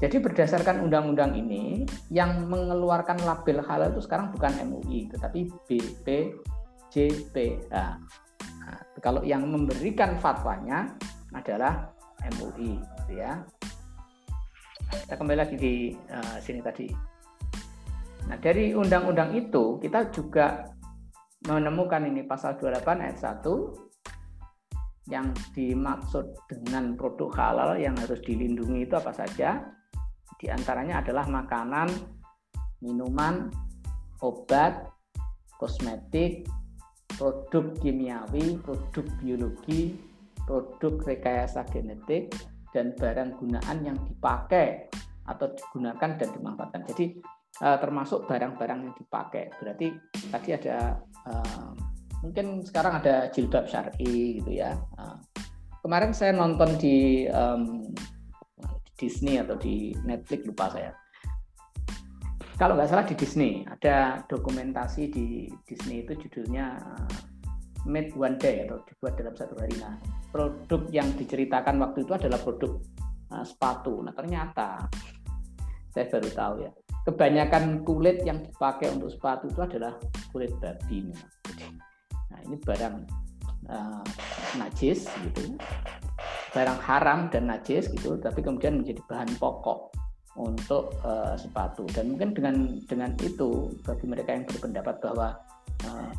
Jadi 0.00 0.16
berdasarkan 0.16 0.80
undang-undang 0.80 1.36
ini, 1.36 1.84
yang 2.08 2.48
mengeluarkan 2.48 3.20
label 3.20 3.60
halal 3.68 3.92
itu 3.92 4.00
sekarang 4.00 4.32
bukan 4.32 4.48
MUI, 4.64 5.12
tetapi 5.12 5.44
BPJPH. 5.68 7.74
Nah, 8.64 8.80
kalau 9.04 9.20
yang 9.20 9.44
memberikan 9.44 10.16
fatwanya 10.16 10.96
adalah 11.36 11.92
MUI, 12.40 12.80
gitu 12.80 13.20
ya. 13.20 13.44
Kita 14.88 15.20
kembali 15.20 15.36
lagi 15.36 15.60
di 15.60 15.92
uh, 15.92 16.40
sini 16.40 16.64
tadi. 16.64 16.88
Nah, 18.24 18.40
dari 18.40 18.72
undang-undang 18.72 19.36
itu 19.36 19.76
kita 19.84 20.08
juga 20.08 20.64
menemukan 21.44 22.08
ini 22.08 22.24
pasal 22.24 22.56
28 22.56 23.04
ayat 23.04 23.20
1 23.20 25.12
yang 25.12 25.28
dimaksud 25.52 26.24
dengan 26.48 26.96
produk 26.96 27.28
halal 27.36 27.76
yang 27.76 27.92
harus 28.00 28.24
dilindungi 28.24 28.88
itu 28.88 28.96
apa 28.96 29.12
saja? 29.12 29.76
Di 30.40 30.48
antaranya 30.48 31.04
adalah 31.04 31.28
makanan, 31.28 31.92
minuman, 32.80 33.52
obat, 34.24 34.88
kosmetik, 35.60 36.48
produk 37.20 37.76
kimiawi, 37.76 38.56
produk 38.64 39.04
biologi, 39.20 40.00
produk 40.48 40.96
rekayasa 41.04 41.68
genetik, 41.68 42.32
dan 42.72 42.96
barang 42.96 43.36
gunaan 43.36 43.84
yang 43.84 44.00
dipakai 44.08 44.88
atau 45.28 45.52
digunakan 45.52 46.16
dan 46.16 46.28
dimanfaatkan. 46.32 46.88
Jadi 46.88 47.20
uh, 47.60 47.76
termasuk 47.76 48.24
barang-barang 48.24 48.80
yang 48.88 48.94
dipakai. 48.96 49.52
Berarti 49.60 49.92
tadi 50.32 50.48
ada 50.56 50.96
uh, 51.28 51.70
mungkin 52.24 52.64
sekarang 52.64 53.04
ada 53.04 53.28
jilbab 53.28 53.68
syar'i 53.68 54.40
gitu 54.40 54.56
ya. 54.56 54.72
Nah, 54.96 55.20
kemarin 55.84 56.16
saya 56.16 56.32
nonton 56.32 56.80
di 56.80 57.28
Disney 59.00 59.40
atau 59.40 59.56
di 59.56 59.96
Netflix 60.04 60.44
lupa 60.44 60.68
saya. 60.68 60.92
Kalau 62.60 62.76
nggak 62.76 62.92
salah 62.92 63.08
di 63.08 63.16
Disney 63.16 63.64
ada 63.64 64.20
dokumentasi 64.28 65.08
di 65.08 65.48
Disney 65.64 66.04
itu 66.04 66.12
judulnya 66.28 66.76
uh, 66.76 67.08
Made 67.88 68.12
One 68.12 68.36
Day 68.36 68.68
atau 68.68 68.84
dibuat 68.84 69.16
dalam 69.16 69.32
satu 69.32 69.56
hari. 69.56 69.72
Nah, 69.80 69.96
produk 70.28 70.84
yang 70.92 71.08
diceritakan 71.16 71.80
waktu 71.80 72.04
itu 72.04 72.12
adalah 72.12 72.36
produk 72.44 72.76
uh, 73.32 73.44
sepatu. 73.48 74.04
Nah, 74.04 74.12
ternyata 74.12 74.84
saya 75.88 76.04
baru 76.12 76.28
tahu 76.28 76.54
ya, 76.68 76.70
kebanyakan 77.08 77.80
kulit 77.88 78.20
yang 78.28 78.44
dipakai 78.44 78.92
untuk 78.92 79.08
sepatu 79.08 79.48
itu 79.48 79.60
adalah 79.64 79.96
kulit 80.28 80.52
babi. 80.60 81.08
Nah, 82.28 82.38
ini 82.44 82.60
barang 82.60 82.96
uh, 83.72 84.04
najis 84.60 85.08
gitu 85.24 85.56
barang 86.50 86.80
haram 86.82 87.30
dan 87.30 87.46
najis 87.46 87.86
gitu 87.90 88.18
tapi 88.18 88.42
kemudian 88.42 88.82
menjadi 88.82 89.00
bahan 89.06 89.30
pokok 89.38 89.94
untuk 90.38 90.94
uh, 91.02 91.34
sepatu 91.34 91.86
dan 91.90 92.14
mungkin 92.14 92.30
dengan 92.34 92.54
dengan 92.86 93.10
itu 93.22 93.74
bagi 93.82 94.06
mereka 94.06 94.30
yang 94.34 94.46
berpendapat 94.46 94.96
bahwa 95.02 95.28
uh, 95.86 96.10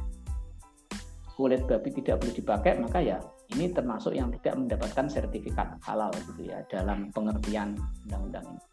kulit 1.36 1.64
babi 1.64 1.90
tidak 1.96 2.20
boleh 2.20 2.36
dipakai 2.36 2.78
maka 2.80 3.00
ya 3.00 3.18
ini 3.56 3.72
termasuk 3.72 4.16
yang 4.16 4.32
tidak 4.40 4.56
mendapatkan 4.60 5.08
sertifikat 5.12 5.76
halal 5.84 6.12
gitu 6.16 6.48
ya 6.48 6.64
dalam 6.72 7.12
pengertian 7.12 7.76
undang-undang 8.08 8.46
ini. 8.48 8.64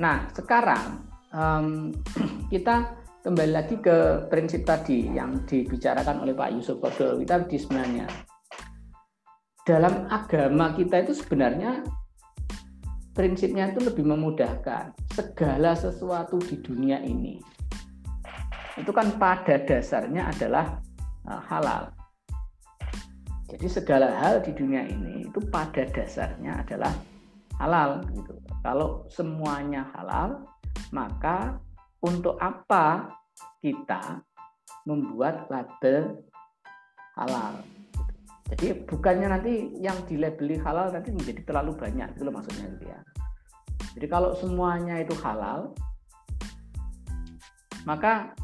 Nah 0.00 0.28
sekarang 0.32 0.84
um, 1.32 1.92
kita 2.52 2.92
kembali 3.22 3.52
lagi 3.52 3.76
ke 3.78 4.28
prinsip 4.28 4.66
tadi 4.66 5.08
yang 5.12 5.44
dibicarakan 5.46 6.24
oleh 6.26 6.34
Pak 6.36 6.50
Yusuf 6.56 6.82
Kodowi 6.82 7.24
tadi 7.24 7.56
sebenarnya 7.56 8.31
dalam 9.62 10.10
agama 10.10 10.74
kita 10.74 11.06
itu 11.06 11.14
sebenarnya 11.14 11.86
prinsipnya 13.14 13.70
itu 13.70 13.80
lebih 13.84 14.02
memudahkan 14.02 14.90
segala 15.14 15.78
sesuatu 15.78 16.42
di 16.42 16.58
dunia 16.58 16.98
ini. 17.04 17.38
Itu 18.74 18.90
kan 18.90 19.14
pada 19.20 19.60
dasarnya 19.62 20.32
adalah 20.32 20.80
uh, 21.28 21.42
halal. 21.46 21.92
Jadi 23.52 23.68
segala 23.68 24.08
hal 24.16 24.40
di 24.40 24.56
dunia 24.56 24.88
ini 24.88 25.28
itu 25.28 25.38
pada 25.52 25.84
dasarnya 25.84 26.64
adalah 26.64 26.92
halal 27.60 28.00
gitu. 28.16 28.34
Kalau 28.64 29.04
semuanya 29.12 29.92
halal 29.92 30.48
maka 30.90 31.60
untuk 32.00 32.40
apa 32.40 33.12
kita 33.60 34.24
membuat 34.88 35.46
label 35.52 36.24
halal. 37.14 37.60
Jadi 38.52 38.84
bukannya 38.84 39.28
nanti 39.32 39.52
yang 39.80 39.96
dilabeli 40.04 40.60
halal 40.60 40.92
nanti 40.92 41.08
menjadi 41.08 41.40
terlalu 41.48 41.72
banyak 41.72 42.08
itu 42.12 42.22
loh 42.28 42.34
maksudnya 42.36 42.68
gitu 42.76 42.84
ya. 42.84 43.00
Jadi 43.96 44.06
kalau 44.08 44.36
semuanya 44.36 45.00
itu 45.00 45.16
halal, 45.24 45.72
maka 47.88 48.36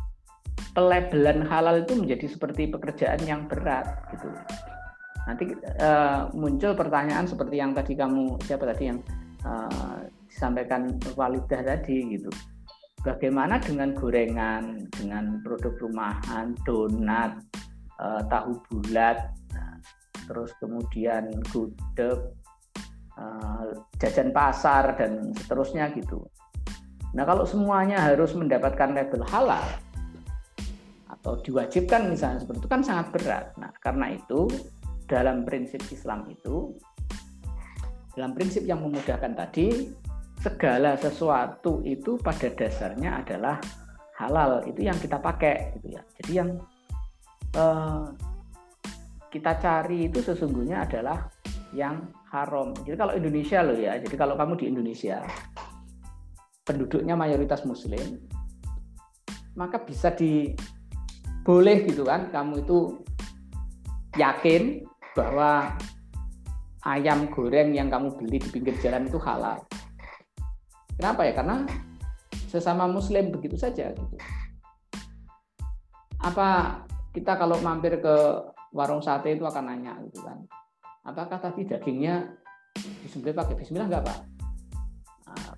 pelabelan 0.72 1.44
halal 1.44 1.84
itu 1.84 1.92
menjadi 1.96 2.26
seperti 2.28 2.72
pekerjaan 2.72 3.20
yang 3.28 3.44
berat 3.48 3.84
gitu. 4.16 4.28
Nanti 5.28 5.44
uh, 5.84 6.32
muncul 6.32 6.72
pertanyaan 6.72 7.28
seperti 7.28 7.60
yang 7.60 7.76
tadi 7.76 7.92
kamu 7.92 8.40
siapa 8.48 8.64
tadi 8.64 8.88
yang 8.88 8.98
uh, 9.44 10.08
disampaikan 10.24 10.96
Walidah 11.16 11.60
tadi 11.60 12.16
gitu 12.16 12.32
Bagaimana 13.06 13.62
dengan 13.62 13.94
gorengan, 13.94 14.90
dengan 14.90 15.38
produk 15.46 15.70
rumahan, 15.78 16.58
donat, 16.66 17.38
eh, 18.02 18.22
tahu 18.26 18.58
bulat, 18.66 19.37
terus 20.28 20.52
kemudian 20.60 21.32
gudeg, 21.48 22.20
eh, 23.16 23.68
jajan 23.98 24.30
pasar 24.30 24.94
dan 25.00 25.32
seterusnya 25.32 25.88
gitu. 25.96 26.28
Nah 27.16 27.24
kalau 27.24 27.48
semuanya 27.48 28.12
harus 28.12 28.36
mendapatkan 28.36 28.92
label 28.92 29.24
halal 29.32 29.64
atau 31.08 31.40
diwajibkan 31.40 32.12
misalnya 32.12 32.44
seperti 32.44 32.60
itu 32.62 32.68
kan 32.68 32.82
sangat 32.84 33.06
berat. 33.16 33.46
Nah 33.56 33.72
karena 33.80 34.12
itu 34.12 34.46
dalam 35.08 35.48
prinsip 35.48 35.80
Islam 35.88 36.28
itu 36.28 36.76
dalam 38.12 38.36
prinsip 38.36 38.68
yang 38.68 38.84
memudahkan 38.84 39.32
tadi 39.32 39.88
segala 40.38 40.94
sesuatu 40.94 41.82
itu 41.82 42.20
pada 42.20 42.52
dasarnya 42.52 43.24
adalah 43.24 43.56
halal 44.18 44.62
itu 44.66 44.86
yang 44.86 44.98
kita 44.98 45.18
pakai 45.18 45.78
gitu 45.78 45.98
ya 45.98 46.02
jadi 46.22 46.32
yang 46.44 46.50
eh, 47.54 48.04
kita 49.28 49.60
cari 49.60 50.08
itu 50.08 50.24
sesungguhnya 50.24 50.88
adalah 50.88 51.28
yang 51.76 52.08
haram 52.32 52.72
jadi 52.84 52.96
kalau 52.96 53.12
Indonesia 53.12 53.60
loh 53.60 53.76
ya 53.76 54.00
jadi 54.00 54.16
kalau 54.16 54.34
kamu 54.36 54.52
di 54.60 54.66
Indonesia 54.72 55.20
penduduknya 56.64 57.14
mayoritas 57.16 57.64
muslim 57.68 58.20
maka 59.56 59.80
bisa 59.84 60.12
di 60.12 60.52
boleh 61.44 61.84
gitu 61.88 62.04
kan 62.04 62.28
kamu 62.32 62.64
itu 62.64 63.00
yakin 64.16 64.84
bahwa 65.12 65.76
ayam 66.84 67.28
goreng 67.32 67.76
yang 67.76 67.92
kamu 67.92 68.12
beli 68.16 68.40
di 68.40 68.48
pinggir 68.48 68.76
jalan 68.80 69.08
itu 69.08 69.20
halal 69.20 69.60
Kenapa 70.98 71.22
ya? 71.22 71.32
Karena 71.32 71.62
sesama 72.50 72.90
Muslim 72.90 73.30
begitu 73.30 73.54
saja. 73.54 73.94
Gitu. 73.94 74.16
Apa 76.18 76.82
kita 77.14 77.38
kalau 77.38 77.62
mampir 77.62 78.02
ke 78.02 78.16
warung 78.72 79.00
sate 79.00 79.34
itu 79.34 79.44
akan 79.44 79.64
nanya 79.68 79.96
gitu 80.08 80.20
kan? 80.24 80.38
Apakah 81.06 81.40
tadi 81.40 81.64
dagingnya 81.64 82.28
disembelih 83.04 83.36
pakai 83.36 83.54
Bismillah 83.56 83.88
nggak 83.88 84.04
pak? 84.04 84.18
Nah, 85.28 85.52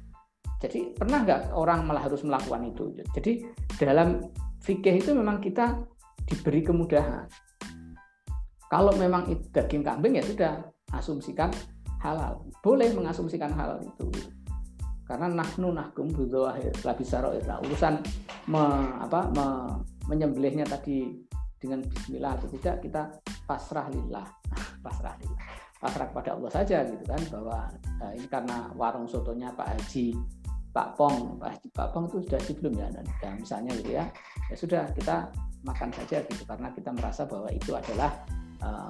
jadi 0.63 0.95
pernah 0.95 1.27
nggak 1.27 1.41
orang 1.57 1.85
malah 1.87 2.07
harus 2.07 2.23
melakukan 2.23 2.71
itu? 2.71 2.95
Jadi 3.17 3.33
dalam 3.81 4.23
fikih 4.63 5.03
itu 5.03 5.11
memang 5.17 5.43
kita 5.43 5.81
diberi 6.29 6.63
kemudahan. 6.63 7.27
Kalau 8.71 8.95
memang 8.95 9.27
itu 9.27 9.51
daging 9.51 9.83
kambing 9.83 10.15
ya 10.15 10.23
sudah 10.23 10.63
asumsikan 10.95 11.51
halal. 11.99 12.47
Boleh 12.63 12.95
mengasumsikan 12.95 13.51
halal 13.51 13.83
itu. 13.83 14.07
Karena 15.11 15.27
nahnu 15.27 15.75
nahkum 15.75 16.07
bidzawahir 16.07 16.71
la 16.87 16.95
bisaroir 16.95 17.43
nah, 17.43 17.59
urusan 17.67 17.99
me, 18.47 18.63
apa, 19.03 19.27
me, 19.35 19.47
menyembelihnya 20.07 20.63
tadi 20.71 21.19
dengan 21.61 21.85
bismillah 21.85 22.41
atau 22.41 22.49
tidak 22.57 22.81
kita 22.81 23.03
pasrah 23.45 23.87
lillah. 23.93 24.25
Pasrah 24.85 25.15
lillah. 25.21 25.41
Pasrah 25.77 26.09
kepada 26.09 26.37
Allah 26.37 26.51
saja 26.53 26.85
gitu 26.89 27.05
kan 27.05 27.21
bahwa 27.29 27.69
nah, 28.01 28.13
ini 28.17 28.27
karena 28.29 28.73
warung 28.77 29.05
sotonya 29.05 29.53
Pak 29.53 29.77
Haji 29.77 30.17
Pak 30.73 30.97
Pong. 30.97 31.37
Pak, 31.37 31.49
Haji, 31.53 31.67
Pak 31.77 31.89
Pong 31.93 32.05
itu 32.09 32.19
sudah 32.25 32.41
sebelum 32.41 32.73
ya 32.81 32.89
dan, 32.89 33.07
dan 33.21 33.33
misalnya 33.37 33.73
gitu 33.77 33.93
ya. 33.93 34.05
Ya 34.49 34.57
sudah 34.57 34.83
kita 34.97 35.29
makan 35.61 35.93
saja 35.93 36.25
gitu 36.25 36.43
karena 36.49 36.73
kita 36.73 36.91
merasa 36.97 37.29
bahwa 37.29 37.53
itu 37.53 37.77
adalah 37.77 38.11
uh, 38.65 38.89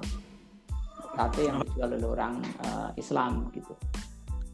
yang 1.35 1.59
dijual 1.67 1.91
oleh 1.91 2.07
orang 2.07 2.33
uh, 2.63 2.89
Islam 2.95 3.51
gitu. 3.51 3.75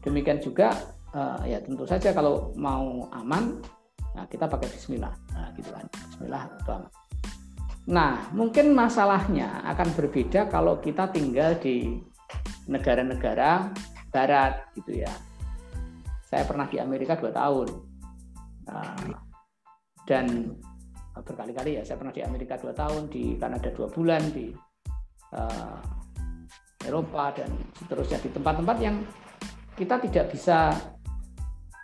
Demikian 0.02 0.42
juga 0.42 0.74
uh, 1.14 1.46
ya 1.46 1.62
tentu 1.62 1.86
saja 1.86 2.10
kalau 2.10 2.50
mau 2.58 3.06
aman 3.14 3.62
nah 4.18 4.26
kita 4.26 4.50
pakai 4.50 4.66
Bismillah. 4.66 5.14
Nah, 5.38 5.54
gitu 5.54 5.70
kan. 5.70 5.86
Bismillah 6.10 6.42
itu 6.50 6.70
aman 6.74 6.97
nah 7.88 8.28
mungkin 8.36 8.76
masalahnya 8.76 9.64
akan 9.64 9.96
berbeda 9.96 10.52
kalau 10.52 10.76
kita 10.76 11.08
tinggal 11.08 11.56
di 11.56 11.96
negara-negara 12.68 13.72
Barat 14.08 14.72
gitu 14.76 15.04
ya. 15.04 15.12
Saya 16.28 16.44
pernah 16.44 16.68
di 16.68 16.80
Amerika 16.80 17.16
dua 17.16 17.32
tahun. 17.32 17.68
Nah, 18.68 18.96
dan 20.04 20.56
berkali-kali 21.12 21.80
ya 21.80 21.82
saya 21.84 22.00
pernah 22.00 22.14
di 22.14 22.22
Amerika 22.24 22.56
dua 22.56 22.72
tahun 22.72 23.12
di 23.12 23.36
Kanada 23.36 23.68
dua 23.72 23.88
bulan 23.92 24.22
di 24.32 24.52
uh, 25.34 25.80
Eropa 26.84 27.34
dan 27.36 27.50
seterusnya 27.76 28.22
di 28.22 28.30
tempat-tempat 28.32 28.76
yang 28.80 28.96
kita 29.76 30.00
tidak 30.08 30.32
bisa 30.32 30.72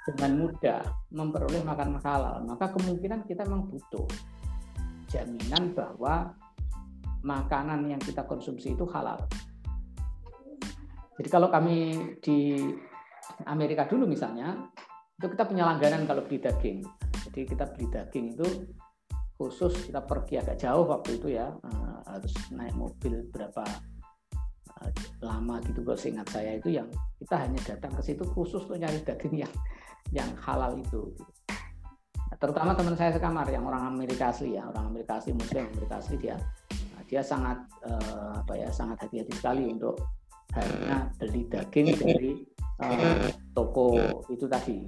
dengan 0.05 0.49
mudah 0.49 0.81
memperoleh 1.17 1.65
makan 1.65 1.97
halal, 2.05 2.45
maka 2.45 2.69
kemungkinan 2.77 3.25
kita 3.25 3.49
memang 3.49 3.73
butuh 3.73 4.05
jaminan 5.15 5.71
bahwa 5.71 6.35
makanan 7.23 7.87
yang 7.89 8.03
kita 8.03 8.27
konsumsi 8.27 8.75
itu 8.75 8.85
halal. 8.91 9.23
Jadi 11.15 11.29
kalau 11.31 11.47
kami 11.49 11.95
di 12.19 12.59
Amerika 13.47 13.87
dulu 13.87 14.05
misalnya, 14.05 14.67
itu 15.15 15.27
kita 15.31 15.47
punya 15.47 15.65
langganan 15.65 16.05
kalau 16.11 16.27
beli 16.27 16.43
daging. 16.43 16.83
Jadi 17.31 17.41
kita 17.47 17.65
beli 17.71 17.87
daging 17.89 18.27
itu 18.35 18.47
khusus 19.35 19.91
kita 19.91 20.03
pergi 20.03 20.39
agak 20.43 20.59
jauh 20.59 20.87
waktu 20.87 21.19
itu 21.19 21.39
ya, 21.39 21.51
eh, 21.51 21.99
harus 22.11 22.35
naik 22.51 22.75
mobil 22.75 23.23
berapa 23.31 23.63
eh, 24.83 24.93
lama 25.23 25.59
gitu 25.65 25.83
kok 25.87 25.99
seingat 25.99 26.27
saya 26.31 26.59
itu 26.59 26.75
yang 26.75 26.91
kita 27.19 27.35
hanya 27.39 27.59
datang 27.63 27.95
ke 27.95 28.03
situ 28.03 28.23
khusus 28.27 28.63
untuk 28.67 28.79
nyari 28.79 29.01
daging 29.03 29.47
yang 29.47 29.55
yang 30.11 30.31
halal 30.43 30.75
itu. 30.79 31.15
Terutama 32.39 32.77
teman 32.77 32.97
saya 32.99 33.15
sekamar 33.15 33.47
yang 33.49 33.65
orang 33.65 33.89
Amerika 33.89 34.35
asli 34.35 34.59
ya 34.59 34.67
orang 34.69 34.91
Amerika 34.91 35.17
asli 35.17 35.33
Muslim 35.33 35.71
Amerika 35.71 36.03
asli 36.03 36.17
dia 36.21 36.37
dia 37.09 37.23
sangat 37.23 37.61
eh, 37.85 38.31
apa 38.41 38.53
ya 38.57 38.69
sangat 38.73 39.07
hati-hati 39.07 39.33
sekali 39.37 39.71
untuk 39.71 39.97
hanya 40.57 41.11
beli 41.19 41.47
daging 41.51 41.89
dari 41.99 42.31
eh, 42.83 43.31
toko 43.53 43.95
itu 44.31 44.47
tadi. 44.49 44.83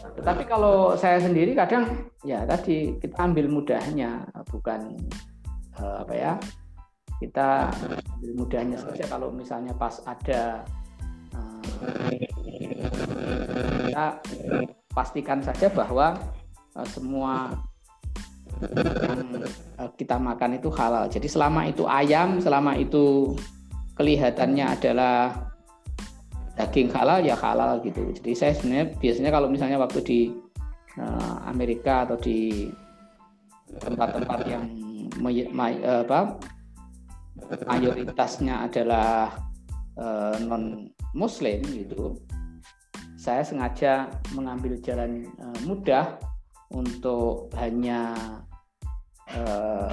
Tetapi 0.00 0.48
kalau 0.48 0.96
saya 0.96 1.20
sendiri 1.20 1.52
kadang 1.52 2.08
ya 2.24 2.48
tadi 2.48 2.96
kita 2.96 3.20
ambil 3.20 3.52
mudahnya 3.52 4.24
bukan 4.48 4.96
eh, 5.76 5.96
apa 6.00 6.14
ya 6.14 6.32
kita 7.20 7.68
ambil 8.16 8.32
mudahnya 8.40 8.76
saja 8.80 9.04
kalau 9.04 9.28
misalnya 9.28 9.76
pas 9.76 10.00
ada 10.08 10.64
kita 14.22 14.74
pastikan 14.92 15.40
saja 15.40 15.68
bahwa 15.70 16.16
eh, 16.76 16.88
semua 16.88 17.54
yang 18.60 19.20
eh, 19.78 19.90
kita 19.96 20.16
makan 20.20 20.60
itu 20.60 20.68
halal. 20.74 21.08
Jadi 21.08 21.28
selama 21.28 21.66
itu 21.68 21.84
ayam, 21.86 22.40
selama 22.42 22.76
itu 22.76 23.34
kelihatannya 23.96 24.66
adalah 24.66 25.48
daging 26.56 26.92
halal 26.92 27.24
ya 27.24 27.36
halal 27.36 27.80
gitu. 27.80 28.12
Jadi 28.20 28.30
saya 28.36 28.52
sebenarnya 28.52 28.86
biasanya 29.00 29.30
kalau 29.32 29.48
misalnya 29.48 29.78
waktu 29.80 30.00
di 30.04 30.20
Amerika 31.46 32.04
atau 32.04 32.18
di 32.18 32.68
tempat-tempat 33.78 34.40
yang 34.44 34.66
may, 35.22 35.46
may, 35.48 35.78
apa, 35.80 36.36
mayoritasnya 37.66 38.68
adalah 38.68 39.32
uh, 39.98 40.34
eh, 40.34 40.36
non 40.44 40.86
Muslim 41.16 41.58
gitu, 41.66 42.14
saya 43.20 43.44
sengaja 43.44 44.08
mengambil 44.32 44.80
jalan 44.80 45.28
uh, 45.36 45.58
mudah 45.68 46.16
untuk 46.72 47.52
hanya 47.60 48.16
uh, 49.36 49.92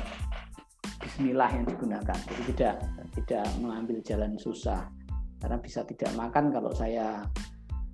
Bismillah 1.03 1.51
yang 1.51 1.67
digunakan. 1.67 2.15
Jadi 2.15 2.41
tidak 2.55 2.75
tidak 3.19 3.45
mengambil 3.59 3.99
jalan 3.99 4.39
susah 4.39 4.87
karena 5.43 5.59
bisa 5.59 5.83
tidak 5.83 6.15
makan 6.15 6.55
kalau 6.55 6.71
saya 6.71 7.27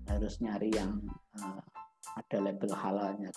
harus 0.05 0.37
nyari 0.37 0.69
yang 0.69 1.01
uh, 1.41 1.61
ada 2.13 2.37
label 2.37 2.69
halalnya. 2.77 3.33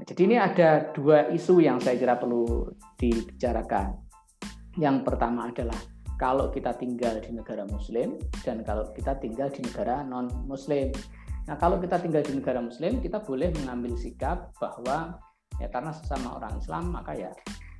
Nah, 0.00 0.04
jadi 0.08 0.20
ini 0.24 0.36
ada 0.40 0.88
dua 0.96 1.28
isu 1.28 1.60
yang 1.60 1.76
saya 1.84 2.00
kira 2.00 2.16
perlu 2.16 2.64
dibicarakan. 2.96 3.92
Yang 4.80 4.96
pertama 5.04 5.52
adalah 5.52 5.76
kalau 6.20 6.52
kita 6.52 6.76
tinggal 6.76 7.16
di 7.16 7.32
negara 7.32 7.64
Muslim 7.64 8.20
dan 8.44 8.60
kalau 8.60 8.92
kita 8.92 9.16
tinggal 9.16 9.48
di 9.48 9.64
negara 9.64 10.04
non 10.04 10.28
Muslim. 10.44 10.92
Nah, 11.48 11.56
kalau 11.56 11.80
kita 11.80 11.96
tinggal 11.96 12.20
di 12.20 12.36
negara 12.36 12.60
Muslim, 12.60 13.00
kita 13.00 13.24
boleh 13.24 13.48
mengambil 13.56 13.96
sikap 13.96 14.52
bahwa 14.60 15.16
ya 15.56 15.72
karena 15.72 15.96
sesama 15.96 16.36
orang 16.36 16.60
Islam 16.60 16.92
maka 16.92 17.16
ya 17.16 17.32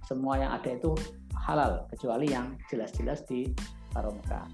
semua 0.09 0.41
yang 0.41 0.57
ada 0.57 0.73
itu 0.73 0.97
halal 1.37 1.85
kecuali 1.93 2.33
yang 2.33 2.57
jelas-jelas 2.73 3.29
diharamkan. 3.29 4.49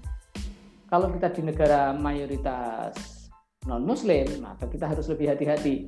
Kalau 0.91 1.07
kita 1.07 1.31
di 1.31 1.47
negara 1.47 1.95
mayoritas 1.95 3.31
non 3.67 3.87
muslim, 3.87 4.27
maka 4.43 4.67
kita 4.67 4.91
harus 4.91 5.07
lebih 5.07 5.31
hati-hati. 5.31 5.87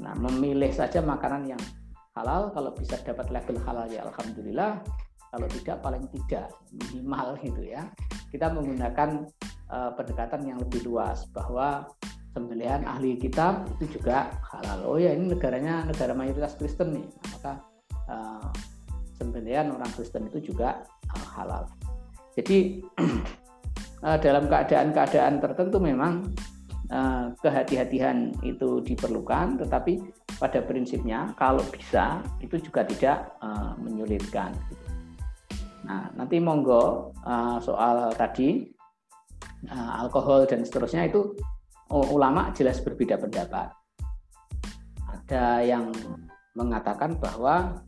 Nah, 0.00 0.16
memilih 0.16 0.72
saja 0.72 1.04
makanan 1.04 1.44
yang 1.44 1.62
halal 2.16 2.56
kalau 2.56 2.72
bisa 2.72 2.96
dapat 3.04 3.28
label 3.28 3.60
halal 3.68 3.84
ya 3.92 4.00
alhamdulillah. 4.08 4.80
Kalau 5.28 5.46
tidak 5.48 5.84
paling 5.84 6.04
tidak 6.08 6.52
minimal 6.72 7.36
gitu 7.44 7.62
ya. 7.68 7.88
Kita 8.32 8.52
menggunakan 8.52 9.28
uh, 9.68 9.90
pendekatan 9.96 10.44
yang 10.48 10.58
lebih 10.60 10.88
luas 10.88 11.28
bahwa 11.32 11.88
sembelihan 12.32 12.84
ahli 12.84 13.16
kitab 13.18 13.66
itu 13.76 13.98
juga 13.98 14.30
halal. 14.54 14.84
Oh 14.86 14.98
ya 15.00 15.12
ini 15.12 15.32
negaranya 15.32 15.84
negara 15.88 16.12
mayoritas 16.14 16.54
Kristen 16.54 16.94
nih, 16.94 17.06
maka 17.34 17.52
uh, 18.08 18.48
sembelihan 19.18 19.72
orang 19.74 19.90
Kristen 19.96 20.28
itu 20.28 20.52
juga 20.54 20.84
uh, 21.12 21.28
halal. 21.34 21.66
Jadi 22.36 22.84
uh, 24.06 24.18
dalam 24.24 24.46
keadaan-keadaan 24.46 25.42
tertentu 25.42 25.82
memang 25.82 26.30
uh, 26.94 27.34
kehati-hatian 27.42 28.38
itu 28.46 28.84
diperlukan, 28.84 29.58
tetapi 29.58 29.98
pada 30.38 30.62
prinsipnya 30.62 31.34
kalau 31.34 31.66
bisa 31.74 32.22
itu 32.38 32.62
juga 32.62 32.86
tidak 32.86 33.34
uh, 33.42 33.74
menyulitkan. 33.82 34.54
Nah 35.88 36.12
nanti 36.12 36.36
monggo 36.36 37.16
uh, 37.24 37.56
soal 37.64 38.12
tadi 38.12 38.68
uh, 39.72 40.04
alkohol 40.04 40.44
dan 40.44 40.60
seterusnya 40.62 41.08
itu 41.08 41.32
ulama 41.88 42.52
jelas 42.52 42.84
berbeda 42.84 43.16
pendapat. 43.16 43.72
Ada 45.08 45.64
yang 45.64 45.88
mengatakan 46.52 47.16
bahwa 47.16 47.80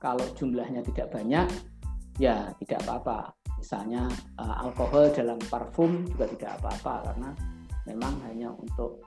kalau 0.00 0.24
jumlahnya 0.34 0.80
tidak 0.82 1.12
banyak, 1.12 1.46
ya 2.16 2.48
tidak 2.64 2.80
apa-apa. 2.88 3.36
Misalnya 3.60 4.08
uh, 4.40 4.64
alkohol 4.64 5.12
dalam 5.12 5.36
parfum 5.52 6.08
juga 6.08 6.26
tidak 6.32 6.56
apa-apa 6.58 7.12
karena 7.12 7.30
memang 7.84 8.14
hanya 8.26 8.48
untuk 8.56 9.04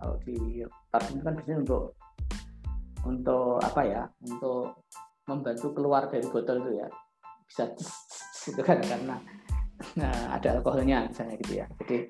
kalau 0.00 0.16
di 0.24 0.64
parfum 0.88 1.20
kan 1.20 1.36
biasanya 1.36 1.60
untuk 1.60 1.84
untuk 3.04 3.60
apa 3.60 3.82
ya 3.84 4.02
untuk 4.24 4.80
membantu 5.28 5.72
keluar 5.76 6.08
dari 6.08 6.24
botol 6.28 6.60
itu 6.64 6.80
ya 6.80 6.88
bisa 7.50 7.64
gitu 8.46 8.62
kan 8.62 8.78
karena 8.78 9.18
nah, 9.98 10.38
ada 10.38 10.62
alkoholnya 10.62 11.10
misalnya 11.10 11.34
gitu 11.42 11.52
ya 11.58 11.66
jadi 11.82 12.06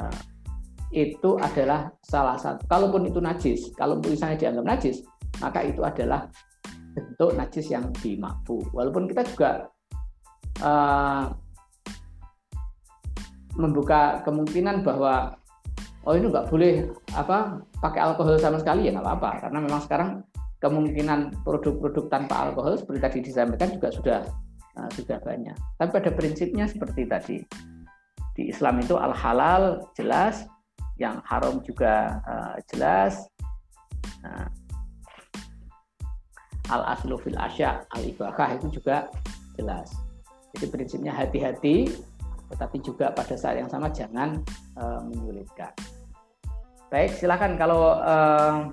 uh, 0.00 0.20
itu 0.88 1.36
adalah 1.36 1.92
salah 2.00 2.40
satu 2.40 2.64
kalaupun 2.64 3.04
itu 3.04 3.20
najis 3.20 3.68
kalau 3.76 4.00
misalnya 4.00 4.40
dianggap 4.40 4.64
najis 4.64 5.04
maka 5.38 5.60
itu 5.62 5.84
adalah 5.84 6.26
bentuk 6.98 7.30
najis 7.38 7.66
yang 7.70 7.86
dimakfu. 8.02 8.58
Walaupun 8.74 9.06
kita 9.06 9.22
juga 9.26 9.50
uh, 10.62 11.30
membuka 13.58 14.22
kemungkinan 14.26 14.82
bahwa 14.82 15.34
oh 16.06 16.14
ini 16.14 16.30
nggak 16.30 16.48
boleh 16.50 16.86
apa 17.14 17.62
pakai 17.82 18.00
alkohol 18.02 18.38
sama 18.38 18.58
sekali 18.62 18.86
ya 18.86 18.94
nggak 18.94 19.06
apa-apa 19.06 19.30
karena 19.46 19.58
memang 19.58 19.82
sekarang 19.82 20.10
kemungkinan 20.62 21.42
produk-produk 21.42 22.06
tanpa 22.10 22.50
alkohol 22.50 22.78
seperti 22.78 22.98
tadi 23.02 23.18
disampaikan 23.22 23.70
juga 23.74 23.88
sudah 23.94 24.18
sudah 24.94 25.18
banyak. 25.18 25.58
Tapi 25.74 25.90
pada 25.90 26.10
prinsipnya 26.14 26.70
seperti 26.70 27.02
tadi 27.10 27.38
di 28.38 28.46
Islam 28.46 28.78
itu 28.78 28.94
al 28.94 29.10
halal 29.10 29.82
jelas, 29.98 30.46
yang 31.02 31.18
haram 31.26 31.58
juga 31.66 32.22
uh, 32.22 32.56
jelas. 32.70 33.26
Nah, 34.22 34.46
al 36.70 36.82
aslu 36.94 37.18
fil 37.18 37.34
asya 37.34 37.82
al 37.90 38.02
ibahah 38.06 38.54
itu 38.54 38.78
juga 38.78 39.10
jelas. 39.58 39.90
Jadi 40.54 40.66
prinsipnya 40.70 41.10
hati-hati, 41.10 41.90
tetapi 42.54 42.78
juga 42.82 43.10
pada 43.10 43.34
saat 43.34 43.58
yang 43.58 43.70
sama 43.70 43.90
jangan 43.90 44.38
uh, 44.78 45.02
menyulitkan. 45.02 45.74
Baik, 46.88 47.18
silakan 47.20 47.60
kalau 47.60 47.98
uh, 48.00 48.70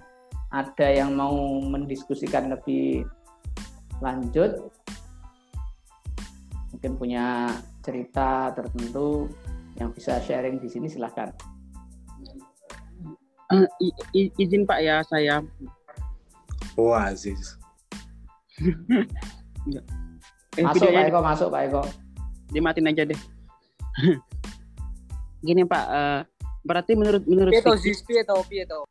ada 0.53 0.87
yang 0.87 1.17
mau 1.19 1.35
mendiskusikan 1.59 2.47
lebih 2.47 3.03
lanjut, 3.99 4.71
mungkin 6.85 7.01
punya 7.01 7.49
cerita 7.81 8.53
tertentu 8.53 9.25
yang 9.81 9.89
bisa 9.89 10.21
sharing 10.21 10.61
di 10.61 10.69
sini 10.69 10.85
silahkan. 10.85 11.33
Uh, 13.49 13.65
izin 14.13 14.69
Pak 14.69 14.85
ya 14.85 15.01
saya. 15.01 15.41
Wah, 16.77 17.09
Aziz 17.09 17.57
eh, 20.61 20.61
masuk 20.61 20.93
Pak 20.93 21.09
Eko, 21.09 21.19
masuk 21.25 21.49
Pak 21.49 21.61
Eko. 21.73 21.81
Dimatin 22.53 22.85
aja 22.85 23.01
deh. 23.01 23.17
Gini 25.47 25.65
Pak, 25.65 25.85
uh, 25.89 26.21
berarti 26.69 26.93
menurut 26.93 27.25
menurut 27.25 27.49
Pieto, 27.49 27.73
Vicky, 27.81 28.05
Pieto, 28.05 28.35
Pieto. 28.45 28.85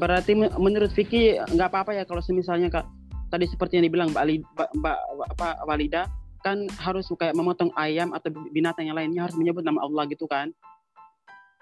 Berarti 0.00 0.32
menurut 0.56 0.88
Vicky 0.96 1.36
nggak 1.36 1.68
apa-apa 1.68 2.00
ya 2.00 2.08
kalau 2.08 2.24
misalnya 2.32 2.72
kak 2.72 2.88
tadi 3.28 3.44
seperti 3.44 3.76
yang 3.76 3.92
dibilang 3.92 4.08
Mbak, 4.16 4.22
Ali, 4.24 4.40
Mbak, 4.40 4.68
Mbak 4.80 4.98
apa 5.36 5.48
Walida 5.68 6.08
kan 6.44 6.66
harus 6.80 7.08
kayak 7.14 7.36
memotong 7.36 7.70
ayam 7.76 8.12
atau 8.16 8.32
binatang 8.52 8.88
yang 8.88 8.96
lainnya 8.96 9.24
harus 9.28 9.36
menyebut 9.36 9.62
nama 9.62 9.84
Allah 9.84 10.04
gitu 10.10 10.24
kan. 10.28 10.52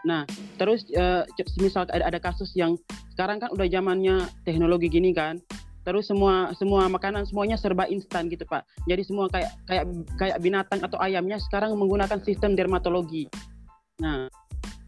Nah, 0.05 0.29
terus 0.61 0.85
uh, 0.95 1.25
misal 1.61 1.89
ada, 1.89 2.05
ada 2.13 2.21
kasus 2.21 2.53
yang 2.53 2.77
sekarang 3.17 3.41
kan 3.41 3.49
udah 3.53 3.65
zamannya 3.65 4.29
teknologi 4.45 4.93
gini 4.93 5.17
kan, 5.17 5.41
terus 5.85 6.09
semua 6.09 6.51
semua 6.57 6.89
makanan 6.89 7.29
semuanya 7.29 7.61
serba 7.61 7.85
instan 7.93 8.33
gitu 8.33 8.49
pak 8.49 8.65
jadi 8.89 9.05
semua 9.05 9.29
kayak 9.29 9.53
kayak 9.69 9.85
kayak 10.17 10.37
binatang 10.41 10.81
atau 10.81 10.97
ayamnya 10.97 11.37
sekarang 11.37 11.77
menggunakan 11.77 12.19
sistem 12.25 12.57
dermatologi 12.57 13.29
nah 14.01 14.27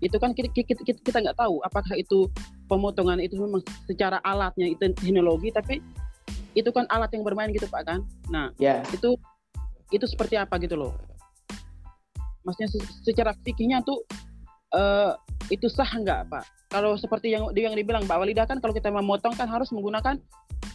itu 0.01 0.17
kan 0.17 0.33
kita 0.33 0.49
kita 0.57 0.83
kita, 0.83 1.01
kita 1.05 1.19
nggak 1.21 1.39
tahu 1.39 1.61
apakah 1.63 1.95
itu 2.01 2.33
pemotongan 2.67 3.21
itu 3.21 3.37
memang 3.37 3.61
secara 3.85 4.19
alatnya 4.25 4.73
itu 4.73 4.89
teknologi 4.97 5.53
tapi 5.53 5.85
itu 6.57 6.73
kan 6.73 6.89
alat 6.89 7.13
yang 7.13 7.23
bermain 7.23 7.53
gitu 7.53 7.69
pak 7.69 7.85
kan 7.85 8.01
nah 8.33 8.49
yeah. 8.57 8.81
itu 8.89 9.21
itu 9.95 10.05
seperti 10.09 10.35
apa 10.39 10.59
gitu 10.59 10.75
loh 10.79 10.95
maksudnya 12.47 12.71
secara 13.03 13.35
fikihnya 13.43 13.83
tuh 13.83 14.07
uh, 14.75 15.19
itu 15.51 15.67
sah 15.67 15.87
nggak 15.87 16.31
Pak? 16.31 16.45
Kalau 16.71 16.95
seperti 16.99 17.35
yang 17.35 17.51
yang 17.55 17.75
dibilang 17.75 18.07
Mbak 18.07 18.19
Walida 18.19 18.45
kan 18.47 18.59
kalau 18.59 18.75
kita 18.75 18.91
memotong 18.91 19.35
kan 19.35 19.51
harus 19.51 19.71
menggunakan 19.75 20.19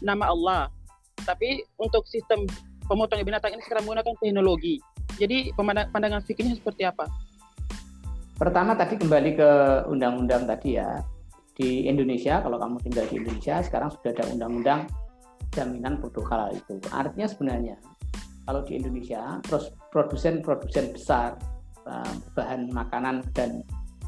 nama 0.03 0.25
Allah. 0.27 0.61
Tapi 1.23 1.63
untuk 1.79 2.07
sistem 2.07 2.43
pemotong 2.87 3.23
binatang 3.23 3.55
ini 3.55 3.63
sekarang 3.63 3.87
menggunakan 3.87 4.15
teknologi. 4.19 4.75
Jadi 5.19 5.53
pandangan 5.91 6.23
fikirnya 6.23 6.55
seperti 6.59 6.87
apa? 6.87 7.07
Pertama 8.39 8.73
tadi 8.73 8.97
kembali 8.97 9.31
ke 9.37 9.49
undang-undang 9.91 10.49
tadi 10.49 10.79
ya. 10.79 11.03
Di 11.51 11.85
Indonesia, 11.85 12.41
kalau 12.41 12.57
kamu 12.57 12.81
tinggal 12.81 13.05
di 13.05 13.21
Indonesia, 13.21 13.61
sekarang 13.61 13.93
sudah 13.93 14.17
ada 14.17 14.23
undang-undang 14.33 14.89
jaminan 15.53 15.99
produk 16.01 16.25
halal 16.31 16.49
itu. 16.57 16.79
Artinya 16.89 17.27
sebenarnya 17.29 17.75
kalau 18.45 18.61
di 18.65 18.77
Indonesia, 18.81 19.37
produsen-produsen 19.93 20.95
besar 20.97 21.37
eh, 21.85 22.13
bahan 22.33 22.69
makanan 22.73 23.21
dan 23.35 23.61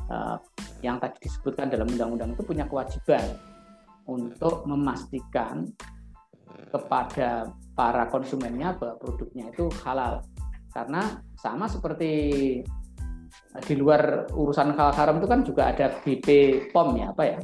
uh, 0.09 0.37
yang 0.83 0.99
tadi 0.99 1.27
disebutkan 1.27 1.71
dalam 1.71 1.87
undang-undang 1.87 2.35
itu 2.35 2.43
punya 2.43 2.67
kewajiban 2.67 3.23
untuk 4.09 4.67
memastikan 4.67 5.63
kepada 6.69 7.53
para 7.73 8.09
konsumennya 8.09 8.75
bahwa 8.77 8.99
produknya 8.99 9.49
itu 9.53 9.69
halal. 9.85 10.21
Karena 10.73 11.21
sama 11.37 11.69
seperti 11.69 12.11
di 13.65 13.75
luar 13.77 14.29
urusan 14.33 14.73
halal 14.73 14.93
haram 14.93 15.15
itu 15.21 15.27
kan 15.29 15.41
juga 15.45 15.69
ada 15.69 15.93
BP 16.01 16.27
POM 16.73 16.97
ya, 16.97 17.13
apa 17.13 17.23
ya? 17.25 17.37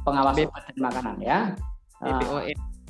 Pengawas 0.00 0.36
obat 0.40 0.62
dan 0.64 0.78
makanan 0.80 1.16
ya. 1.20 1.38
Uh, 2.00 2.48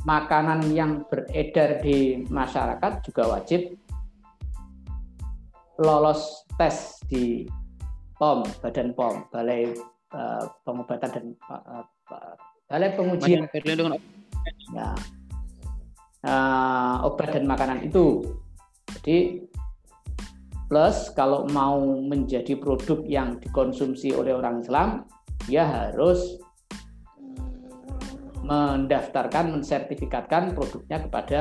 makanan 0.09 0.65
yang 0.73 1.05
beredar 1.09 1.85
di 1.85 2.25
masyarakat 2.29 3.05
juga 3.05 3.37
wajib 3.37 3.77
lolos 5.81 6.45
tes 6.61 7.01
di 7.09 7.49
POM, 8.21 8.45
Badan 8.61 8.93
POM, 8.93 9.25
Balai 9.33 9.73
uh, 10.13 10.45
Pengobatan 10.61 11.09
dan 11.09 11.27
uh, 11.49 11.85
Balai 12.69 12.93
Pengujian 12.93 13.49
ya, 14.77 14.93
uh, 16.29 17.09
obat 17.09 17.33
dan 17.33 17.49
makanan 17.49 17.89
itu. 17.89 18.21
Jadi 19.01 19.49
plus 20.69 21.09
kalau 21.17 21.49
mau 21.49 21.81
menjadi 21.83 22.61
produk 22.61 23.01
yang 23.09 23.41
dikonsumsi 23.41 24.13
oleh 24.13 24.37
orang 24.37 24.61
Islam, 24.61 25.09
dia 25.49 25.65
harus 25.65 26.39
mendaftarkan, 28.51 29.55
mensertifikatkan 29.55 30.59
produknya 30.59 30.99
kepada 31.07 31.41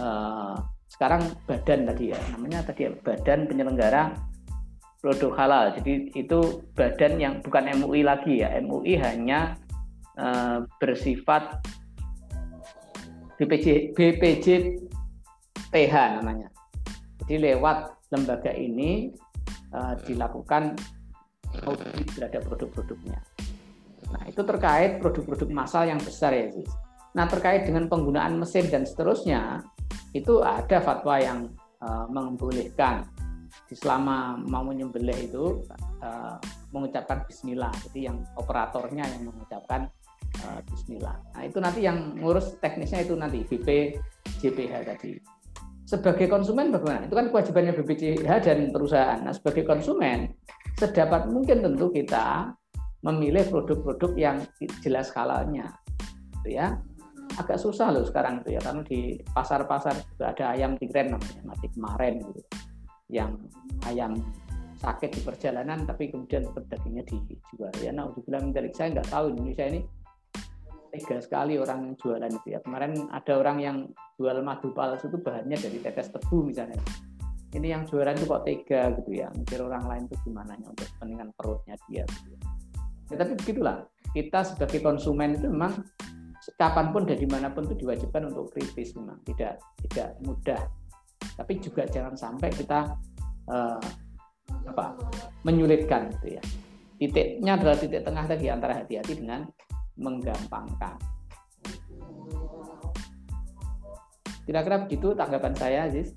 uh, 0.00 0.56
sekarang 0.88 1.28
badan 1.44 1.84
tadi 1.84 2.16
ya, 2.16 2.20
namanya 2.32 2.64
tadi 2.64 2.88
ya, 2.88 2.90
badan 3.04 3.44
penyelenggara 3.44 4.16
produk 5.04 5.32
halal. 5.36 5.64
Jadi 5.76 6.08
itu 6.16 6.64
badan 6.72 7.20
yang 7.20 7.34
bukan 7.44 7.68
MUI 7.84 8.00
lagi 8.00 8.40
ya. 8.40 8.56
MUI 8.64 8.96
hanya 8.96 9.60
uh, 10.16 10.64
bersifat 10.80 11.60
BPJ 13.36 13.92
BPJ 13.92 14.46
TH 15.68 15.94
namanya. 16.18 16.48
Jadi 17.22 17.44
lewat 17.44 18.08
lembaga 18.08 18.56
ini 18.56 19.12
uh, 19.76 19.94
dilakukan 20.08 20.80
audit 21.68 22.08
terhadap 22.16 22.48
produk-produknya. 22.48 23.20
Nah, 24.08 24.22
itu 24.24 24.40
terkait 24.40 25.02
produk-produk 25.02 25.48
massal 25.52 25.84
yang 25.88 26.00
besar 26.00 26.32
ya, 26.32 26.48
sih. 26.48 26.64
Nah, 27.16 27.28
terkait 27.28 27.68
dengan 27.68 27.88
penggunaan 27.88 28.36
mesin 28.40 28.68
dan 28.68 28.88
seterusnya, 28.88 29.64
itu 30.16 30.40
ada 30.40 30.80
fatwa 30.80 31.20
yang 31.20 31.52
uh, 31.84 32.06
membolehkan 32.08 33.04
selama 33.72 34.40
mau 34.48 34.64
menyembelih 34.64 35.28
itu 35.28 35.44
uh, 36.00 36.36
mengucapkan 36.72 37.24
Bismillah. 37.28 37.72
Jadi 37.88 38.08
yang 38.08 38.24
operatornya 38.36 39.04
yang 39.04 39.28
mengucapkan 39.28 39.88
uh, 40.44 40.60
Bismillah. 40.68 41.16
Nah 41.36 41.42
itu 41.44 41.58
nanti 41.60 41.84
yang 41.84 42.16
ngurus 42.16 42.56
teknisnya 42.60 43.04
itu 43.04 43.14
nanti 43.16 43.44
BP 43.44 43.98
JPH 44.40 44.72
tadi. 44.88 45.20
Sebagai 45.88 46.28
konsumen 46.28 46.68
bagaimana? 46.68 47.08
Itu 47.08 47.16
kan 47.16 47.32
kewajibannya 47.32 47.72
BPJH 47.80 48.28
dan 48.44 48.68
perusahaan. 48.68 49.24
Nah 49.24 49.32
sebagai 49.32 49.64
konsumen 49.64 50.36
sedapat 50.76 51.32
mungkin 51.32 51.64
tentu 51.64 51.88
kita 51.88 52.52
memilih 53.04 53.46
produk-produk 53.46 54.12
yang 54.18 54.36
jelas 54.82 55.10
halalnya, 55.14 55.70
gitu 56.40 56.58
ya. 56.58 56.78
Agak 57.38 57.62
susah 57.62 57.94
loh 57.94 58.02
sekarang 58.02 58.42
itu 58.42 58.58
ya 58.58 58.60
karena 58.64 58.82
di 58.82 59.14
pasar-pasar 59.30 59.94
juga 60.10 60.34
ada 60.34 60.58
ayam 60.58 60.74
tiren 60.74 61.14
namanya 61.14 61.42
mati 61.46 61.70
kemarin 61.70 62.18
gitu 62.18 62.42
yang 63.14 63.38
ayam 63.86 64.18
sakit 64.78 65.10
di 65.10 65.20
perjalanan 65.22 65.82
tapi 65.86 66.10
kemudian 66.10 66.46
tetap 66.50 66.64
dagingnya 66.70 67.04
dijual 67.06 67.74
ya 67.82 67.90
nah 67.90 68.10
bilang 68.14 68.54
dari 68.54 68.70
saya 68.70 68.94
nggak 68.94 69.10
tahu 69.10 69.34
Indonesia 69.34 69.66
ini 69.66 69.80
tega 70.88 71.18
sekali 71.20 71.58
orang 71.58 71.84
yang 71.84 71.94
jualan 71.98 72.30
itu 72.32 72.48
ya 72.54 72.60
kemarin 72.62 72.92
ada 73.10 73.32
orang 73.36 73.58
yang 73.60 73.76
jual 74.16 74.38
madu 74.40 74.72
palsu 74.72 75.10
itu 75.10 75.18
bahannya 75.20 75.56
dari 75.58 75.78
tetes 75.82 76.08
tebu 76.14 76.46
misalnya 76.46 76.78
ini 77.56 77.74
yang 77.74 77.84
jualan 77.88 78.14
itu 78.14 78.26
kok 78.28 78.44
tega 78.46 78.82
gitu 79.02 79.10
ya 79.18 79.28
mikir 79.34 79.60
orang 79.66 79.84
lain 79.88 80.02
itu 80.06 80.16
gimana 80.28 80.52
ya 80.56 80.66
untuk 80.68 80.86
kepentingan 80.96 81.28
perutnya 81.34 81.74
dia 81.88 82.04
gitu 82.06 82.28
ya. 82.36 82.40
Ya 83.08 83.16
tapi 83.16 83.32
begitulah. 83.36 83.84
Kita 84.12 84.40
sebagai 84.44 84.80
konsumen 84.80 85.36
itu 85.36 85.48
memang 85.48 85.84
kapan 86.56 86.96
pun 86.96 87.04
dan 87.04 87.20
di 87.20 87.28
mana 87.28 87.52
pun 87.52 87.68
itu 87.68 87.84
diwajibkan 87.84 88.32
untuk 88.32 88.52
kritis 88.56 88.96
memang. 88.96 89.20
Tidak 89.24 89.52
tidak 89.88 90.08
mudah. 90.24 90.62
Tapi 91.36 91.60
juga 91.60 91.84
jangan 91.88 92.14
sampai 92.16 92.48
kita 92.52 92.96
uh, 93.52 93.80
apa 94.68 94.96
menyulitkan 95.44 96.12
gitu 96.18 96.40
ya. 96.40 96.42
Titiknya 96.98 97.54
adalah 97.54 97.76
titik 97.78 98.02
tengah 98.02 98.24
tadi 98.26 98.46
antara 98.50 98.74
hati-hati 98.80 99.12
dengan 99.22 99.46
menggampangkan. 99.94 100.98
Kira-kira 104.48 104.88
begitu 104.88 105.12
tanggapan 105.12 105.52
saya 105.54 105.86
Aziz? 105.86 106.16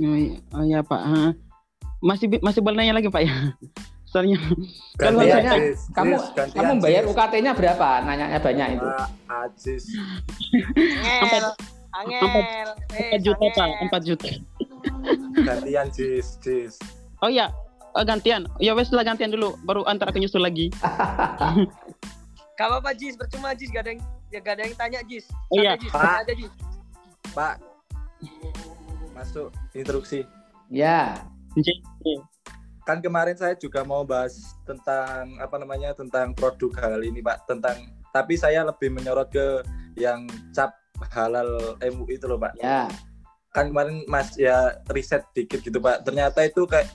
Oh, 0.00 0.16
oh 0.56 0.64
ya 0.64 0.80
Pak. 0.80 1.00
Masih 2.00 2.26
masih 2.40 2.60
boleh 2.64 2.80
nanya 2.80 2.96
lagi 2.96 3.12
Pak 3.12 3.22
ya 3.24 3.36
soalnya 4.16 4.40
kalau 4.96 5.20
saya 5.20 5.76
kamu 5.92 6.14
kamu 6.56 6.72
bayar 6.80 7.02
UKT-nya 7.04 7.52
berapa 7.52 7.88
nanyanya 8.00 8.40
banyak 8.40 8.80
itu 8.80 8.88
Aziz 9.28 9.84
Angel. 11.96 12.20
Empat 12.92 13.20
juta 13.24 13.46
pak, 13.56 13.68
empat 13.88 14.02
juta. 14.04 14.28
Gantian 15.40 15.88
Jis, 15.88 16.36
Jis. 16.44 16.76
Oh 17.24 17.32
iya, 17.32 17.48
oh, 17.96 18.04
gantian. 18.04 18.44
Ya 18.60 18.76
wes 18.76 18.92
lah 18.92 19.00
gantian 19.00 19.32
dulu, 19.32 19.56
baru 19.64 19.80
antar 19.88 20.12
aku 20.12 20.20
nyusul 20.20 20.44
lagi. 20.44 20.68
Gak 22.56 22.72
apa-apa 22.72 22.96
Jis, 22.96 23.20
percuma 23.20 23.52
Jis, 23.52 23.68
gak 23.68 23.84
ada 23.84 23.90
yang 23.92 24.00
ya 24.32 24.40
gak 24.40 24.54
ada 24.56 24.62
yang 24.64 24.76
tanya 24.80 25.00
Jis. 25.04 25.28
Oh, 25.52 25.60
iya. 25.60 25.76
Jis, 25.76 25.92
Pak. 25.92 26.24
Aja, 26.24 26.32
Jis. 26.32 26.52
Pak. 27.36 27.54
Masuk 29.12 29.48
instruksi. 29.76 30.24
Ya. 30.72 31.20
Kan 32.86 33.02
kemarin 33.02 33.34
saya 33.34 33.58
juga 33.58 33.82
mau 33.82 34.06
bahas 34.06 34.54
tentang 34.62 35.34
apa 35.42 35.58
namanya 35.58 35.90
tentang 35.90 36.30
produk 36.38 36.70
hal 36.78 37.02
ini 37.02 37.18
Pak, 37.18 37.50
tentang 37.50 37.74
tapi 38.14 38.38
saya 38.38 38.62
lebih 38.62 38.94
menyorot 38.94 39.26
ke 39.28 39.66
yang 39.98 40.30
cap 40.54 40.78
halal 41.10 41.74
MUI 41.82 42.14
itu 42.14 42.30
loh 42.30 42.38
Pak. 42.38 42.54
Ya. 42.62 42.86
Kan 43.50 43.74
kemarin 43.74 44.06
Mas 44.06 44.38
ya 44.38 44.78
riset 44.94 45.26
dikit 45.34 45.66
gitu 45.66 45.82
Pak. 45.82 46.06
Ternyata 46.06 46.46
itu 46.46 46.62
kayak 46.62 46.86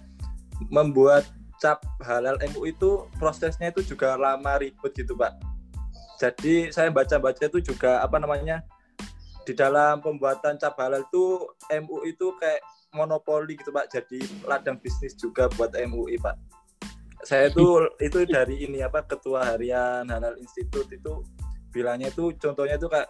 membuat 0.72 1.28
cap 1.60 1.84
halal 2.02 2.40
MUI 2.40 2.72
itu 2.72 3.06
prosesnya 3.20 3.70
itu 3.70 3.84
juga 3.84 4.16
lama 4.16 4.58
ribet 4.64 4.96
gitu 4.96 5.14
Pak. 5.20 5.36
Jadi 6.24 6.72
saya 6.72 6.88
baca-baca 6.88 7.52
itu 7.52 7.60
juga 7.60 8.00
apa 8.00 8.16
namanya 8.16 8.64
di 9.44 9.58
dalam 9.58 10.00
pembuatan 10.00 10.56
cap 10.56 10.78
halal 10.78 11.04
itu 11.04 11.52
MUI 11.68 12.16
itu 12.16 12.32
kayak 12.40 12.62
monopoli 12.96 13.56
gitu 13.56 13.72
Pak. 13.72 13.92
Jadi 13.92 14.20
ladang 14.46 14.78
bisnis 14.80 15.16
juga 15.16 15.48
buat 15.56 15.72
MUI 15.76 16.20
Pak. 16.20 16.36
Saya 17.22 17.54
itu 17.54 17.86
itu 18.02 18.26
dari 18.26 18.66
ini 18.66 18.82
apa 18.82 19.06
ketua 19.06 19.46
harian 19.54 20.10
halal 20.10 20.34
institut 20.42 20.90
itu 20.90 21.22
bilangnya 21.70 22.10
itu 22.12 22.34
contohnya 22.36 22.76
itu 22.76 22.90
kayak 22.90 23.08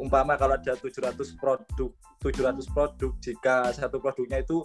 umpama 0.00 0.34
kalau 0.40 0.56
ada 0.56 0.74
700 0.74 1.14
produk 1.38 1.90
700 2.24 2.74
produk 2.74 3.12
jika 3.20 3.70
satu 3.72 4.00
produknya 4.00 4.40
itu 4.42 4.64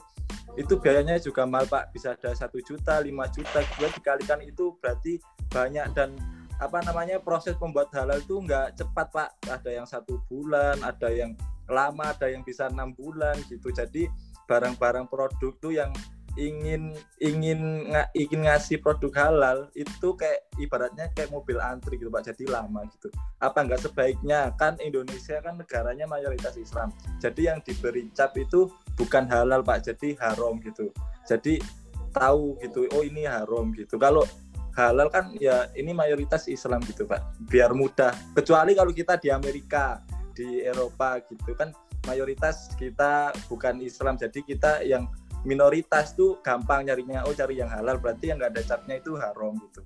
itu 0.56 0.80
biayanya 0.80 1.20
juga 1.20 1.44
mahal 1.44 1.68
Pak. 1.68 1.92
Bisa 1.92 2.16
ada 2.16 2.32
satu 2.32 2.64
juta 2.64 3.00
5 3.00 3.36
juta 3.36 3.60
juga 3.76 3.88
dikalikan 3.92 4.40
itu 4.44 4.76
berarti 4.80 5.20
banyak. 5.52 5.92
Dan 5.92 6.16
apa 6.56 6.80
namanya 6.88 7.20
proses 7.20 7.60
pembuat 7.60 7.92
halal 7.92 8.24
itu 8.24 8.40
nggak 8.40 8.80
cepat 8.80 9.08
Pak. 9.12 9.30
Ada 9.52 9.70
yang 9.76 9.88
satu 9.88 10.24
bulan 10.32 10.80
ada 10.80 11.12
yang 11.12 11.36
lama 11.68 12.14
ada 12.14 12.32
yang 12.32 12.46
bisa 12.46 12.72
enam 12.72 12.96
bulan 12.96 13.36
gitu. 13.52 13.74
Jadi 13.74 14.08
barang-barang 14.46 15.10
produk 15.10 15.54
tuh 15.60 15.74
yang 15.74 15.92
ingin 16.36 16.92
ingin 17.24 17.92
nga, 17.96 18.12
ingin 18.12 18.44
ngasih 18.44 18.84
produk 18.84 19.12
halal 19.16 19.58
itu 19.72 20.12
kayak 20.20 20.44
ibaratnya 20.60 21.08
kayak 21.16 21.32
mobil 21.32 21.58
antri 21.64 21.96
gitu 21.96 22.12
pak. 22.12 22.28
Jadi 22.28 22.44
lama 22.52 22.84
gitu. 22.92 23.08
Apa 23.40 23.64
enggak 23.64 23.88
sebaiknya? 23.88 24.52
Kan 24.60 24.76
Indonesia 24.84 25.40
kan 25.40 25.56
negaranya 25.56 26.04
mayoritas 26.06 26.60
Islam. 26.60 26.92
Jadi 27.24 27.48
yang 27.48 27.64
diberi 27.64 28.12
cap 28.12 28.36
itu 28.36 28.68
bukan 29.00 29.32
halal 29.32 29.64
pak. 29.64 29.88
Jadi 29.88 30.20
haram 30.20 30.60
gitu. 30.60 30.92
Jadi 31.24 31.64
tahu 32.12 32.60
gitu 32.64 32.88
oh 32.92 33.04
ini 33.04 33.24
haram 33.24 33.72
gitu. 33.72 33.96
Kalau 33.96 34.28
halal 34.76 35.08
kan 35.08 35.32
ya 35.40 35.72
ini 35.72 35.96
mayoritas 35.96 36.52
Islam 36.52 36.84
gitu 36.84 37.08
pak. 37.08 37.24
Biar 37.48 37.72
mudah. 37.72 38.12
Kecuali 38.36 38.76
kalau 38.76 38.92
kita 38.92 39.16
di 39.16 39.32
Amerika 39.32 40.04
di 40.36 40.60
Eropa 40.68 41.24
gitu 41.24 41.56
kan 41.56 41.72
mayoritas 42.06 42.72
kita 42.78 43.34
bukan 43.50 43.82
Islam 43.82 44.18
jadi 44.18 44.40
kita 44.42 44.72
yang 44.86 45.10
minoritas 45.46 46.18
tuh 46.18 46.42
gampang 46.42 46.90
nyarinya 46.90 47.26
oh 47.26 47.34
cari 47.34 47.62
yang 47.62 47.70
halal 47.70 48.02
berarti 48.02 48.34
yang 48.34 48.42
nggak 48.42 48.58
ada 48.58 48.64
capnya 48.66 48.96
itu 48.98 49.14
haram 49.18 49.54
gitu 49.70 49.82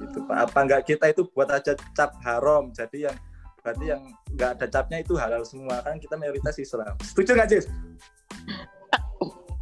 gitu 0.00 0.18
pak 0.24 0.50
apa 0.50 0.58
nggak 0.66 0.82
kita 0.88 1.12
itu 1.12 1.28
buat 1.32 1.48
aja 1.52 1.76
cap 1.96 2.16
haram 2.24 2.72
jadi 2.72 3.12
yang 3.12 3.16
berarti 3.60 3.84
yang 3.88 4.02
nggak 4.32 4.50
ada 4.60 4.66
capnya 4.68 4.98
itu 5.00 5.14
halal 5.16 5.42
semua 5.44 5.80
kan 5.84 6.00
kita 6.00 6.16
mayoritas 6.16 6.56
Islam 6.60 6.96
setuju 7.00 7.36
nggak 7.36 7.50
Jis? 7.50 7.66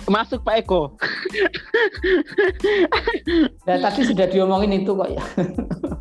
Masuk 0.05 0.45
Pak 0.45 0.68
Eko. 0.68 1.01
Nah, 3.64 3.81
tadi 3.89 4.05
sudah 4.05 4.29
diomongin 4.29 4.85
itu 4.85 4.93
kok 4.93 5.09
ya. 5.09 5.25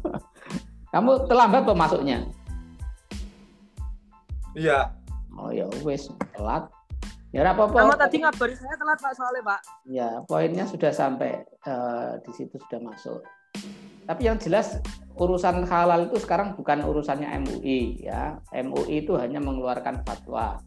Kamu 0.91 1.23
terlambat 1.31 1.63
kok 1.63 1.79
masuknya? 1.79 2.19
iya 4.53 4.93
Oh 5.37 5.49
ya 5.49 5.65
wes 5.81 6.09
telat. 6.37 6.69
Ya 7.33 7.41
apa-apa. 7.49 7.73
Sama 7.73 7.97
tadi 7.97 8.21
ngabari 8.21 8.53
saya 8.53 8.77
telat 8.77 8.99
Pak 9.01 9.13
soalnya 9.17 9.41
Pak. 9.41 9.59
Ya, 9.89 10.09
poinnya 10.29 10.69
sudah 10.69 10.93
sampai 10.93 11.41
eh, 11.65 12.11
di 12.21 12.31
situ 12.37 12.61
sudah 12.61 12.79
masuk. 12.85 13.25
Tapi 14.05 14.21
yang 14.29 14.37
jelas 14.37 14.77
urusan 15.17 15.65
halal 15.65 16.13
itu 16.13 16.21
sekarang 16.21 16.53
bukan 16.53 16.85
urusannya 16.85 17.25
MUI 17.41 18.05
ya. 18.05 18.37
MUI 18.53 19.01
itu 19.01 19.17
hanya 19.17 19.41
mengeluarkan 19.41 20.05
fatwa. 20.05 20.61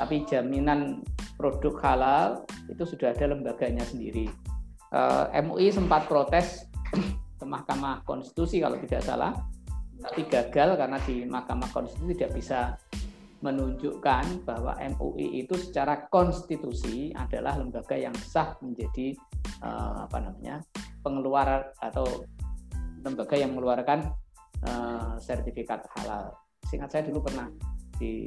Tapi 0.00 0.24
jaminan 0.24 1.04
produk 1.36 1.76
halal 1.84 2.26
itu 2.72 2.88
sudah 2.88 3.12
ada 3.12 3.36
lembaganya 3.36 3.84
sendiri. 3.84 4.32
Eh, 4.88 5.24
MUI 5.44 5.68
sempat 5.68 6.08
protes 6.08 6.64
ke 7.38 7.44
Mahkamah 7.44 8.08
Konstitusi 8.08 8.56
kalau 8.56 8.80
tidak 8.80 9.04
salah, 9.04 9.36
tapi 10.00 10.24
gagal 10.32 10.80
karena 10.80 10.96
di 11.04 11.28
Mahkamah 11.28 11.68
Konstitusi 11.74 12.16
tidak 12.16 12.32
bisa 12.40 12.60
menunjukkan 13.44 14.48
bahwa 14.48 14.72
MUI 14.80 15.44
itu 15.44 15.52
secara 15.60 16.08
konstitusi 16.08 17.12
adalah 17.12 17.60
lembaga 17.60 17.92
yang 17.92 18.16
sah 18.16 18.56
menjadi 18.64 19.12
eh, 19.60 19.96
apa 20.08 20.24
namanya 20.24 20.64
pengeluar 21.04 21.76
atau 21.76 22.24
lembaga 23.04 23.36
yang 23.36 23.52
mengeluarkan 23.52 24.08
eh, 24.64 25.14
sertifikat 25.20 25.84
halal. 26.00 26.32
Singkat 26.64 26.88
saya 26.88 27.04
dulu 27.12 27.28
pernah 27.28 27.52
di 28.00 28.24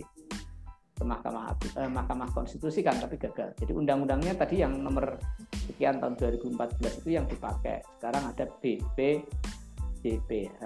Mahkamah 1.02 1.58
eh, 1.78 1.86
Mahkamah 1.90 2.30
Konstitusi 2.34 2.84
kan 2.86 3.00
tapi 3.02 3.18
gagal. 3.18 3.54
Jadi 3.58 3.74
undang-undangnya 3.74 4.36
tadi 4.38 4.58
yang 4.62 4.82
nomor 4.82 5.18
sekian 5.66 6.00
tahun 6.02 6.18
2014 6.18 7.02
itu 7.06 7.10
yang 7.14 7.28
dipakai. 7.30 7.82
Sekarang 7.98 8.26
ada 8.34 8.46
BPJPH. 8.62 10.62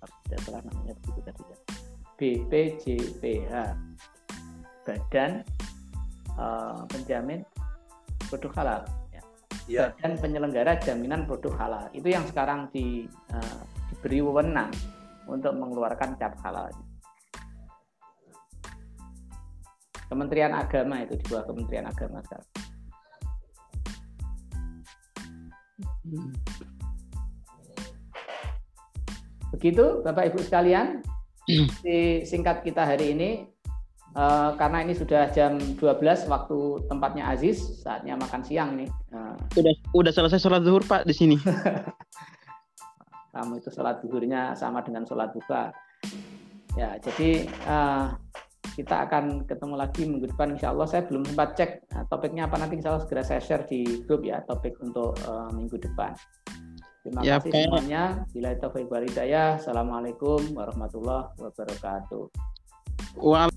Tidak 0.00 0.40
salah 0.46 0.62
namanya 0.66 0.94
begitu 1.02 1.20
tadi 1.22 1.42
ya. 1.46 1.79
BPJPH. 2.20 3.52
Badan 4.84 5.40
eh, 6.36 6.80
Penjamin 6.92 7.40
Produk 8.28 8.52
Halal. 8.60 8.80
Ya. 9.08 9.22
iya 9.64 9.80
Badan 9.88 10.20
Penyelenggara 10.20 10.76
Jaminan 10.84 11.24
Produk 11.24 11.56
Halal. 11.56 11.88
Itu 11.96 12.12
yang 12.12 12.28
sekarang 12.28 12.68
di, 12.76 13.08
eh, 13.08 13.60
diberi 13.88 14.20
wewenang 14.20 14.68
untuk 15.24 15.56
mengeluarkan 15.56 16.20
cap 16.20 16.36
halalnya. 16.44 16.84
Kementerian 20.10 20.50
Agama 20.52 21.06
itu 21.06 21.14
di 21.16 21.24
bawah 21.30 21.46
Kementerian 21.46 21.86
Agama 21.86 22.18
sekarang. 22.26 22.50
Begitu 29.54 30.02
Bapak 30.02 30.34
Ibu 30.34 30.38
sekalian, 30.42 30.98
di 31.86 32.22
singkat 32.26 32.62
kita 32.62 32.86
hari 32.86 33.14
ini 33.14 33.30
eh, 34.14 34.50
karena 34.56 34.78
ini 34.84 34.94
sudah 34.94 35.30
jam 35.34 35.58
12 35.58 35.80
waktu 36.30 36.58
tempatnya 36.86 37.30
Aziz, 37.30 37.82
saatnya 37.82 38.14
makan 38.18 38.42
siang 38.42 38.76
nih. 38.76 38.88
Eh, 39.14 39.34
Udah 39.60 39.74
udah 39.94 40.12
selesai 40.14 40.40
sholat 40.42 40.62
zuhur 40.62 40.82
Pak 40.86 41.06
di 41.06 41.14
sini. 41.14 41.36
kamu 43.30 43.62
itu 43.62 43.70
sholat 43.70 44.02
zuhurnya 44.02 44.58
sama 44.58 44.82
dengan 44.82 45.06
sholat 45.06 45.30
buka. 45.30 45.70
Ya, 46.78 46.98
jadi 47.02 47.46
eh, 47.46 48.06
kita 48.78 49.06
akan 49.06 49.44
ketemu 49.46 49.74
lagi 49.74 50.02
minggu 50.06 50.26
depan 50.30 50.54
insya 50.54 50.70
Allah. 50.70 50.86
Saya 50.86 51.02
belum 51.06 51.26
sempat 51.26 51.58
cek 51.58 51.70
eh, 51.90 52.04
topiknya 52.10 52.46
apa 52.46 52.58
nanti 52.58 52.78
insya 52.78 52.94
Allah 52.94 53.04
segera 53.06 53.22
saya 53.26 53.40
share 53.42 53.66
di 53.66 54.04
grup 54.06 54.22
ya 54.22 54.42
topik 54.46 54.78
untuk 54.82 55.14
eh, 55.18 55.50
minggu 55.54 55.78
depan. 55.78 56.14
Terima 57.00 57.20
Ya, 57.24 57.40
kasih 57.40 57.48
Pak. 57.48 57.64
semuanya. 57.64 58.04
Bila 58.28 58.48
itu 58.52 58.66
Assalamualaikum 59.56 60.40
warahmatullahi 60.52 61.32
wabarakatuh. 61.40 62.24
Wah, 63.16 63.48